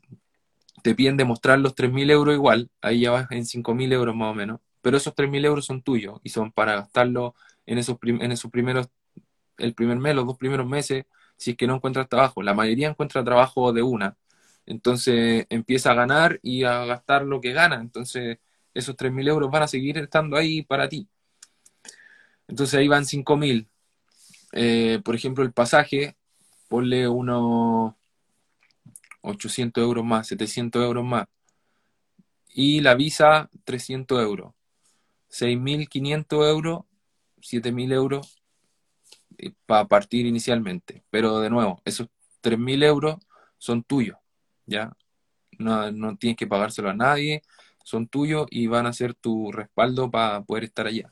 [0.84, 4.36] te piden demostrar los 3.000 euros igual, ahí ya vas en 5.000 euros más o
[4.36, 7.36] menos, pero esos 3.000 euros son tuyos y son para gastarlo
[7.66, 8.89] en esos, en esos primeros,
[9.57, 11.05] el primer mes, los dos primeros meses,
[11.38, 12.43] si es que no encuentras trabajo.
[12.43, 14.18] La mayoría encuentra trabajo de una,
[14.66, 18.39] entonces empieza a ganar y a gastar lo que gana, entonces
[18.74, 21.07] esos 3.000 euros van a seguir estando ahí para ti.
[22.47, 23.67] Entonces ahí van 5.000.
[24.53, 26.15] Eh, por ejemplo, el pasaje,
[26.67, 27.93] ponle unos
[29.21, 31.26] 800 euros más, 700 euros más.
[32.49, 34.53] Y la visa, 300 euros.
[35.30, 36.82] 6.500 euros,
[37.41, 38.39] 7.000 euros
[39.38, 41.03] eh, para partir inicialmente.
[41.09, 42.07] Pero de nuevo, esos
[42.41, 43.15] 3.000 euros
[43.57, 44.17] son tuyos,
[44.65, 44.95] ¿ya?
[45.57, 47.41] No, no tienes que pagárselo a nadie,
[47.84, 51.11] son tuyos y van a ser tu respaldo para poder estar allá.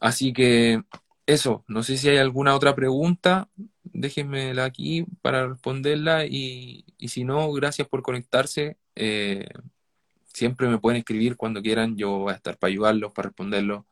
[0.00, 0.82] Así que
[1.26, 3.48] eso, no sé si hay alguna otra pregunta,
[3.84, 8.78] déjenmela aquí para responderla y, si no, gracias por conectarse.
[8.94, 9.48] Eh,
[10.24, 13.84] siempre me pueden escribir cuando quieran, yo voy a estar para ayudarlos, para responderlos.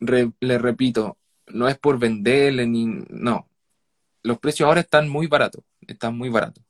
[0.00, 1.16] les repito,
[1.48, 2.86] no es por venderle ni...
[3.10, 3.48] No,
[4.22, 6.64] los precios ahora están muy baratos, están muy baratos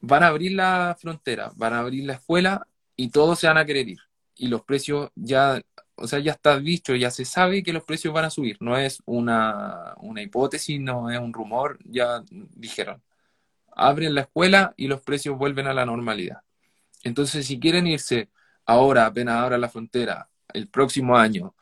[0.00, 3.64] van a abrir la frontera, van a abrir la escuela y todos se van a
[3.64, 3.98] querer ir.
[4.36, 5.60] Y los precios ya,
[5.96, 8.56] o sea, ya está visto, ya se sabe que los precios van a subir.
[8.60, 13.02] No es una, una hipótesis, no es un rumor, ya dijeron.
[13.76, 16.42] Abren la escuela y los precios vuelven a la normalidad.
[17.04, 18.28] Entonces, si quieren irse
[18.66, 21.54] ahora, apenas abra la frontera, el próximo año,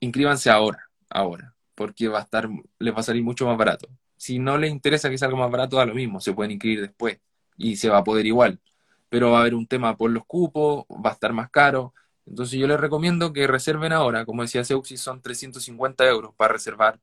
[0.00, 3.88] inscríbanse ahora, ahora, porque va a estar, les va a salir mucho más barato.
[4.16, 7.18] Si no les interesa que salga más barato, da lo mismo, se pueden inscribir después
[7.56, 8.60] y se va a poder igual.
[9.08, 11.94] Pero va a haber un tema por los cupos, va a estar más caro.
[12.26, 17.00] Entonces yo les recomiendo que reserven ahora, como decía Seuxi, son 350 euros para reservar.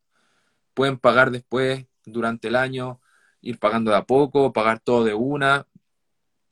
[0.73, 2.99] Pueden pagar después, durante el año,
[3.41, 5.67] ir pagando de a poco, pagar todo de una,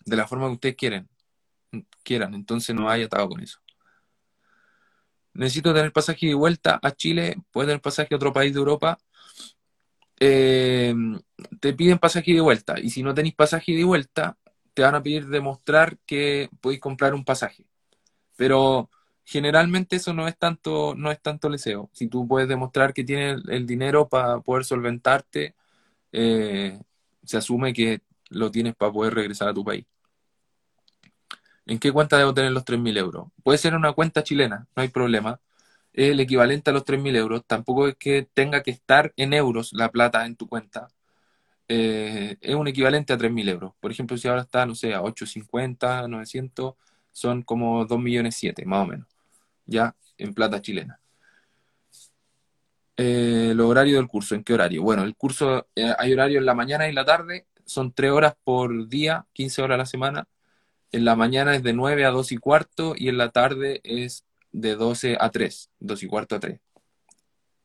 [0.06, 1.10] de la forma que ustedes quieren,
[2.04, 2.34] quieran.
[2.34, 3.60] Entonces no hay atado con eso.
[5.34, 8.98] Necesito tener pasaje de vuelta a Chile, puede tener pasaje a otro país de Europa.
[10.20, 10.94] Eh,
[11.60, 12.80] te piden pasaje de vuelta.
[12.80, 14.38] Y si no tenéis pasaje de vuelta,
[14.74, 17.66] te van a pedir demostrar que podéis comprar un pasaje.
[18.38, 18.90] Pero
[19.26, 21.90] generalmente eso no es tanto, no es tanto deseo.
[21.94, 25.56] Si tú puedes demostrar que tienes el dinero para poder solventarte,
[26.12, 26.80] eh,
[27.24, 29.86] se asume que lo tienes para poder regresar a tu país.
[31.66, 33.28] ¿En qué cuenta debo tener los 3.000 euros?
[33.44, 35.40] Puede ser una cuenta chilena, no hay problema
[35.98, 37.44] el equivalente a los 3.000 euros.
[37.46, 40.90] Tampoco es que tenga que estar en euros la plata en tu cuenta.
[41.68, 43.74] Eh, es un equivalente a 3.000 euros.
[43.80, 46.76] Por ejemplo, si ahora está, no sé, a 850, 900,
[47.12, 49.08] son como 2 millones 7, más o menos,
[49.66, 51.00] ya en plata chilena.
[52.96, 54.84] Eh, los horarios del curso, ¿en qué horario?
[54.84, 58.12] Bueno, el curso, eh, hay horario en la mañana y en la tarde, son 3
[58.12, 60.28] horas por día, 15 horas a la semana.
[60.92, 64.27] En la mañana es de 9 a 2 y cuarto y en la tarde es
[64.52, 66.60] de 12 a 3, 2 y cuarto a 3.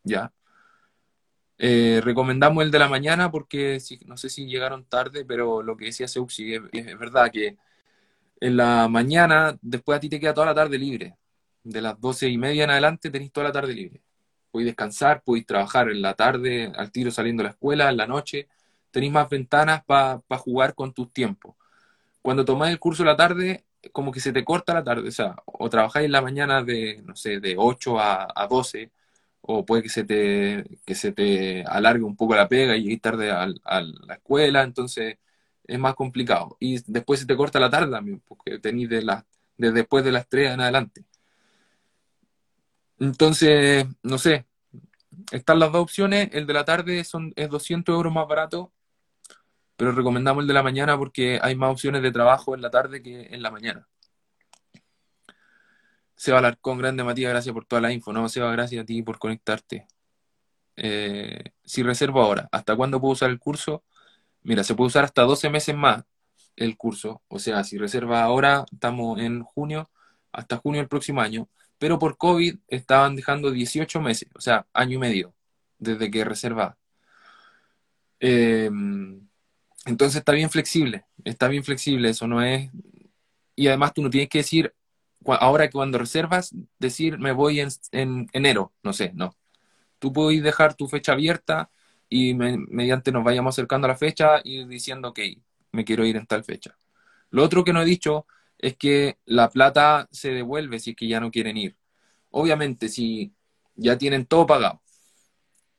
[0.05, 0.33] ¿Ya?
[1.59, 5.87] Eh, recomendamos el de la mañana porque no sé si llegaron tarde, pero lo que
[5.87, 7.57] decía Seuxi es, es, verdad que
[8.41, 11.17] en la mañana, después a ti te queda toda la tarde libre.
[11.63, 14.03] De las 12 y media en adelante tenéis toda la tarde libre.
[14.51, 18.07] Podéis descansar, podéis trabajar en la tarde, al tiro saliendo de la escuela, en la
[18.07, 18.49] noche.
[18.91, 21.55] Tenéis más ventanas para jugar con tus tiempos.
[22.23, 25.09] Cuando tomáis el curso en la tarde, como que se te corta la tarde.
[25.09, 28.91] O sea, o trabajáis en la mañana de, no sé, de 8 a, a 12
[29.43, 33.01] o puede que se te, que se te alargue un poco la pega y llegues
[33.03, 35.19] tarde a, la escuela, entonces
[35.67, 36.57] es más complicado.
[36.61, 39.27] Y después se te corta la tarde también, porque tenéis de, la,
[39.57, 41.05] de después de las 3 en adelante.
[42.99, 44.47] Entonces, no sé,
[45.33, 48.72] están las dos opciones, el de la tarde son, es 200 euros más barato,
[49.77, 53.03] pero recomendamos el de la mañana porque hay más opciones de trabajo en la tarde
[53.03, 53.89] que en la mañana.
[56.17, 58.13] Seba Alarcón, grande Matías, gracias por toda la info.
[58.13, 59.87] No, Seba, gracias a ti por conectarte.
[60.77, 63.85] Eh, si reservo ahora, ¿hasta cuándo puedo usar el curso?
[64.43, 66.05] Mira, se puede usar hasta 12 meses más
[66.57, 67.23] el curso.
[67.29, 69.91] O sea, si reserva ahora, estamos en junio,
[70.33, 71.49] hasta junio del próximo año.
[71.79, 75.35] Pero por COVID estaban dejando 18 meses, o sea, año y medio,
[75.79, 76.79] desde que reserva.
[78.21, 79.29] Em,
[79.87, 82.71] entonces está bien flexible, está bien flexible, eso no es...
[83.57, 84.75] Y además tú no tienes que decir,
[85.27, 89.37] ahora que cuando reservas, decir me voy en, enero, no sé, no.
[89.99, 91.71] Tú puedes dejar tu fecha abierta
[92.09, 95.21] y mediante nos vayamos acercando a la fecha y diciendo, ok,
[95.73, 96.77] me quiero ir en tal fecha.
[97.31, 98.27] Lo otro que no he dicho
[98.59, 101.77] es que la plata se devuelve si es que ya no quieren ir.
[102.31, 103.35] Obviamente, si
[103.75, 104.82] ya tienen todo pagado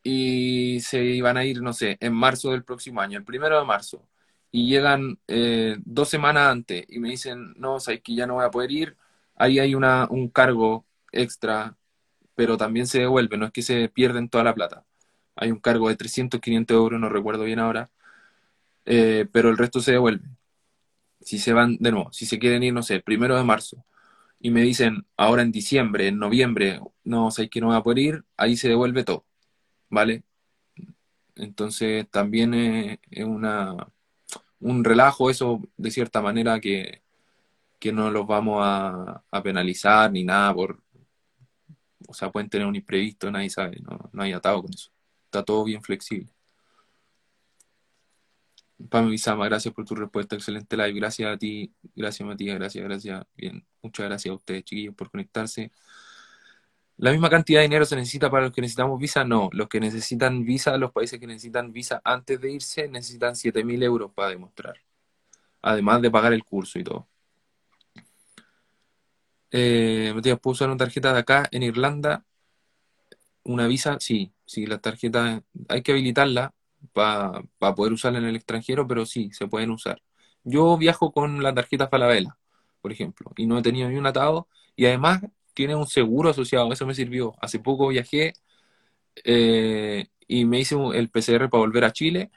[0.03, 3.65] y se iban a ir, no sé, en marzo del próximo año, el primero de
[3.65, 4.07] marzo,
[4.51, 8.45] y llegan eh, dos semanas antes y me dicen, no, sabes que ya no voy
[8.45, 8.97] a poder ir,
[9.35, 11.77] ahí hay una, un cargo extra,
[12.35, 14.85] pero también se devuelve, no es que se pierden toda la plata.
[15.35, 17.91] Hay un cargo de 300, 500 euros, no recuerdo bien ahora,
[18.85, 20.27] eh, pero el resto se devuelve.
[21.21, 23.85] Si se van de nuevo, si se quieren ir, no sé, el primero de marzo,
[24.39, 27.99] y me dicen ahora en diciembre, en noviembre, no, sé que no voy a poder
[27.99, 29.25] ir, ahí se devuelve todo,
[29.93, 30.23] ¿vale?
[31.35, 33.87] Entonces también es, es una,
[34.59, 37.03] un relajo eso, de cierta manera, que,
[37.79, 40.81] que no los vamos a, penalizar ni nada por...
[42.07, 44.91] O sea, pueden tener un imprevisto, nadie sabe, no, no hay atado con eso.
[45.25, 46.29] Está todo bien flexible.
[48.89, 50.93] Pame Bizama, gracias por tu respuesta, excelente live.
[50.93, 53.25] Gracias a ti, gracias Matías, gracias, gracias.
[53.35, 55.71] Bien, muchas gracias a ustedes, chiquillos, por conectarse.
[56.97, 59.23] ¿La misma cantidad de dinero se necesita para los que necesitamos visa?
[59.23, 63.81] No, los que necesitan visa, los países que necesitan visa antes de irse, necesitan 7.000
[63.83, 64.75] euros para demostrar.
[65.61, 67.07] Además de pagar el curso y todo.
[69.51, 72.25] Eh, ¿puedo usar una tarjeta de acá en Irlanda?
[73.43, 73.97] ¿Una visa?
[73.99, 76.53] Sí, sí, la tarjeta hay que habilitarla
[76.91, 77.43] para
[77.75, 80.01] poder usarla en el extranjero, pero sí, se pueden usar.
[80.43, 82.37] Yo viajo con la tarjeta Falabella,
[82.81, 85.21] por ejemplo, y no he tenido ni un atado, y además
[85.53, 87.35] tiene un seguro asociado, eso me sirvió.
[87.41, 88.33] Hace poco viajé
[89.25, 92.31] eh, y me hice el PCR para volver a Chile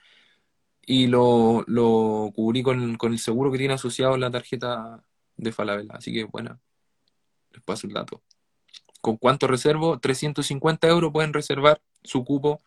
[0.86, 5.04] y lo, lo cubrí con, con el seguro que tiene asociado la tarjeta
[5.36, 6.60] de Falabella, así que bueno
[7.52, 8.22] les paso el dato.
[9.00, 9.98] ¿Con cuánto reservo?
[9.98, 12.60] 350 euros pueden reservar su cupo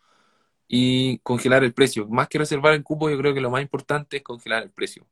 [0.68, 2.06] y congelar el precio.
[2.08, 5.06] Más que reservar el cupo, yo creo que lo más importante es congelar el precio.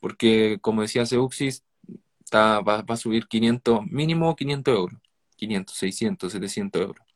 [0.00, 1.64] Porque, como decía Seuxis,
[2.38, 5.00] va, a subir 500, mínimo 500 euros.
[5.36, 7.06] 500, 600, 700 euros.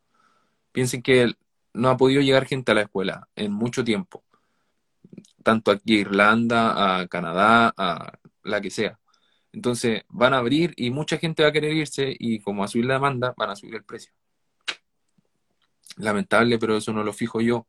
[0.73, 1.33] Piensen que
[1.75, 4.25] no ha podido llegar gente a la escuela en mucho tiempo.
[5.43, 8.13] Tanto aquí a Irlanda, a Canadá, a
[8.43, 8.99] la que sea.
[9.53, 12.87] Entonces van a abrir y mucha gente va a querer irse y como a subir
[12.87, 14.13] la demanda van a subir el precio.
[15.97, 17.67] Lamentable, pero eso no lo fijo yo.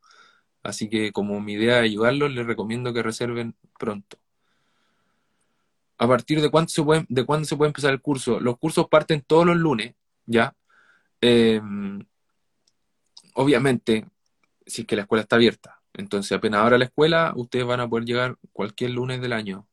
[0.62, 4.19] Así que como mi idea es ayudarlos, les recomiendo que reserven pronto.
[6.00, 8.40] ¿A partir de cuándo se puede, de cuándo se puede empezar el curso?
[8.40, 9.94] Los cursos parten todos los lunes,
[10.26, 10.54] ¿ya?
[11.20, 12.04] Em,
[13.34, 14.06] obviamente,
[14.66, 15.80] si es que la escuela está abierta.
[15.94, 19.68] Entonces, apenas ahora la escuela, ustedes van a poder llegar cualquier lunes del año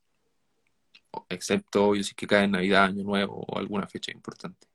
[1.30, 4.68] excepto yo si que cae en Navidad, Año Nuevo o alguna fecha importante.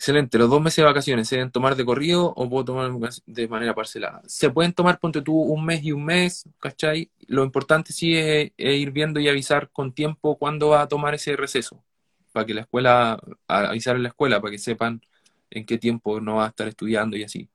[0.00, 2.90] Excelente, los dos meses de vacaciones, ¿se deben tomar de corrido o puedo tomar
[3.26, 4.22] de manera parcelada?
[4.26, 7.10] Se pueden tomar, ponte tú, un mes y un mes, ¿cachai?
[7.26, 11.36] Lo importante sí es, ir viendo y avisar con tiempo cuándo va a tomar ese
[11.36, 11.84] receso,
[12.32, 15.02] para que la escuela, avisar en la escuela, para que sepan
[15.50, 17.50] en qué tiempo no va a estar estudiando y así.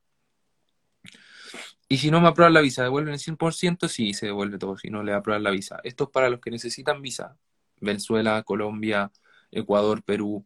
[1.90, 3.88] Y si no me aprueban la visa, ¿devuelven el 100%?
[3.88, 5.80] Sí, se devuelve todo, si no le aprueban la visa.
[5.84, 7.38] Esto es para los que necesitan visa.
[7.82, 9.12] Venezuela, Colombia,
[9.50, 10.46] Ecuador, Perú,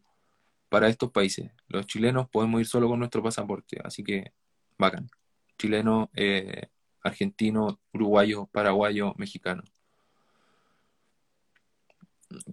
[0.69, 1.51] para estos países.
[1.67, 4.33] Los chilenos podemos ir solo con nuestro pasaporte, así que
[4.77, 5.09] bacán.
[5.57, 6.67] Chileno, eh,
[7.03, 9.63] argentino, uruguayo, paraguayo, mexicano.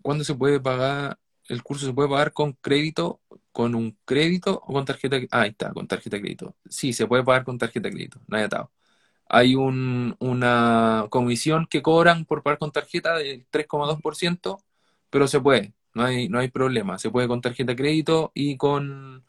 [0.03, 1.19] ¿Cuándo se puede pagar?
[1.49, 3.21] El curso se puede pagar con crédito,
[3.53, 5.19] con un crédito o con tarjeta.
[5.31, 6.57] Ah, ahí está, con tarjeta de crédito.
[6.69, 8.73] Sí, se puede pagar con tarjeta de crédito, no hay atado.
[9.29, 14.63] Hay una comisión que cobran por pagar con tarjeta del 3,2%,
[15.11, 16.99] pero se puede no hay, no hay problema.
[16.99, 19.25] Se puede con tarjeta de crédito y con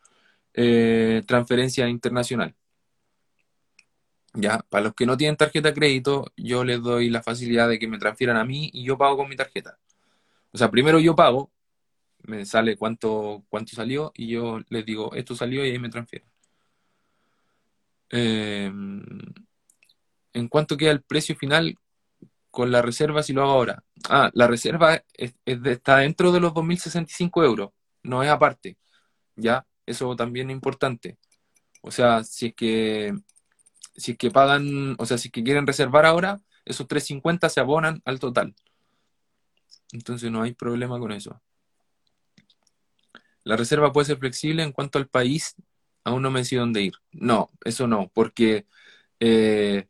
[0.54, 2.56] eh, transferencia internacional.
[4.34, 7.80] Ya, para los que no tienen tarjeta de crédito, yo les doy la facilidad de
[7.80, 9.80] que me transfieran a mí y yo pago con mi tarjeta.
[10.52, 11.52] O sea, primero yo pago,
[12.24, 16.30] me sale cuánto, cuánto salió y yo les digo, esto salió y ahí me transfieren.
[18.10, 19.04] Em,
[20.34, 21.78] en cuanto queda el precio final,
[22.58, 23.84] con la reserva si lo hago ahora.
[24.10, 25.04] Ah, la reserva
[25.46, 27.70] está dentro de los 2.065 euros,
[28.02, 28.80] no es aparte.
[29.36, 29.68] ¿Ya?
[29.86, 31.20] Eso también es importante.
[31.84, 33.14] O sea, si es que
[33.96, 37.60] si es que pagan, o sea, si es que quieren reservar ahora, esos 350 se
[37.60, 38.56] abonan al total.
[39.92, 41.40] Entonces no hay problema con eso.
[43.44, 45.54] La reserva puede ser flexible en cuanto al país.
[46.04, 46.96] Aún no me decido dónde ir.
[47.12, 48.66] No, eso no, porque
[49.20, 49.88] eh,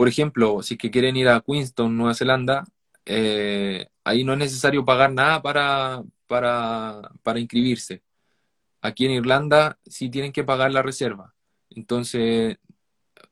[0.00, 2.64] por ejemplo, si quieren ir a Queenstown, Nueva Zelanda,
[3.04, 8.02] eh, ahí no es necesario pagar nada para, para, inscribirse.
[8.80, 11.34] Aquí en Irlanda sí tienen que pagar la reserva.
[11.68, 12.56] Entonces,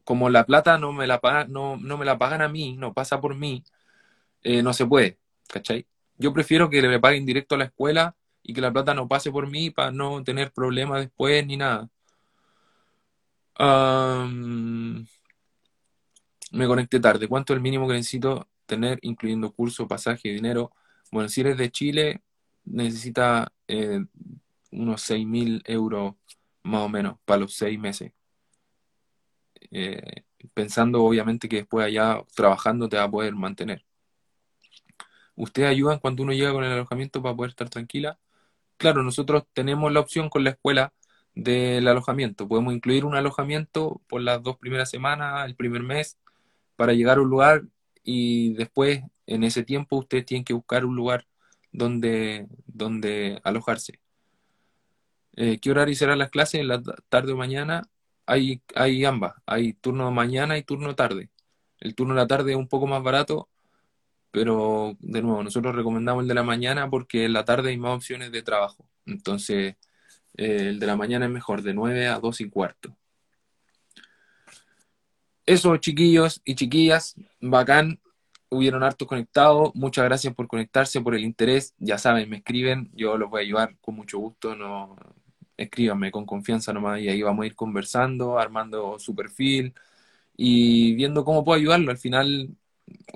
[0.05, 3.35] como la plata no me la, no, me la pagan a mí, no pasa por
[3.35, 3.65] mí,
[4.43, 5.87] eh, no se puede, ¿cachai?
[6.19, 9.33] Yo prefiero que le paguen directo a la escuela y que la plata no pase
[9.33, 11.89] por mí para no tener problemas después ni nada.
[16.53, 17.29] Me conecté tarde.
[17.29, 20.73] ¿Cuánto es el mínimo que necesito tener, incluyendo curso, pasaje, dinero?
[21.13, 22.23] Bueno, si eres de Chile,
[22.65, 24.05] necesita eh,
[24.73, 26.15] unos 6.000 euros
[26.63, 28.13] más o menos para los seis meses.
[29.71, 30.25] Eh,
[30.55, 33.85] pensando obviamente que después allá trabajando te va a poder mantener.
[35.37, 38.19] ¿Ustedes ayudan cuando uno llega con el alojamiento para poder estar tranquila?
[38.77, 40.93] Claro, nosotros tenemos la opción con la escuela
[41.35, 42.49] del alojamiento.
[42.49, 46.19] Podemos incluir un alojamiento por las dos primeras semanas, el primer mes,
[46.79, 47.65] para llegar a un lugar
[48.05, 51.27] y después en ese tiempo usted tiene que buscar un lugar
[51.73, 54.01] donde, donde alojarse.
[55.35, 56.61] Eh, ¿Qué horario serán las clases?
[56.61, 57.83] ¿En la tarde o mañana?
[58.27, 61.31] Hay, hay ambas, hay turno mañana y turno tarde.
[61.81, 63.49] El turno de la tarde es un poco más barato,
[64.31, 67.97] pero de nuevo, nosotros recomendamos el de la mañana porque en la tarde hay más
[67.97, 68.89] opciones de trabajo.
[69.05, 69.77] Entonces,
[70.37, 72.97] eh, el de la mañana es mejor, de 9 a 2 y cuarto.
[75.49, 78.01] Eso, chiquillos y chiquillas, bacán.
[78.51, 79.75] Hubieron hartos conectados.
[79.75, 81.75] Muchas gracias por conectarse, por el interés.
[81.79, 82.91] Ya saben, me escriben.
[82.95, 84.55] Yo los voy a ayudar con mucho gusto.
[84.55, 84.95] No,
[85.57, 89.75] escríbanme con confianza nomás y ahí vamos a ir conversando, armando su perfil
[90.37, 91.91] y viendo cómo puedo ayudarlo.
[91.91, 92.51] Al final,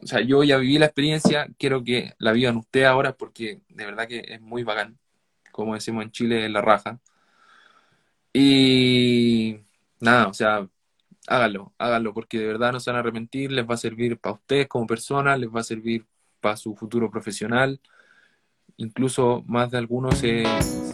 [0.03, 3.87] o sea, yo ya viví la experiencia, quiero que la vivan ustedes ahora porque de
[3.87, 4.99] verdad que es muy bacán.
[5.53, 7.01] Como decimos en Chile, la raja.
[8.33, 9.59] Y
[10.01, 10.69] nada, o sea,
[11.27, 14.35] háganlo, háganlo, porque de verdad no se van a arrepentir, les va a servir para
[14.35, 16.07] ustedes como personas, les va a servir
[16.41, 17.81] para su futuro profesional.
[18.77, 20.45] Incluso más de algunos se,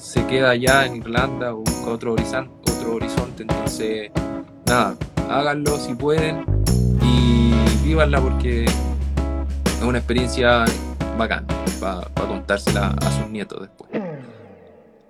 [0.01, 3.43] se queda allá en Irlanda o busca otro horizonte, otro horizonte.
[3.45, 4.11] Entonces,
[4.67, 4.97] nada,
[5.29, 6.45] háganlo si pueden
[7.03, 7.53] y
[7.85, 10.65] vívanla porque es una experiencia
[11.17, 11.47] bacán
[11.81, 13.91] para contársela a sus nietos después.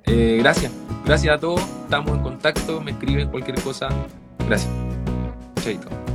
[0.04, 0.72] Eh, gracias,
[1.04, 3.88] gracias a todos, estamos en contacto, me escriben cualquier cosa.
[4.46, 4.97] Gracias.
[5.60, 6.07] 这个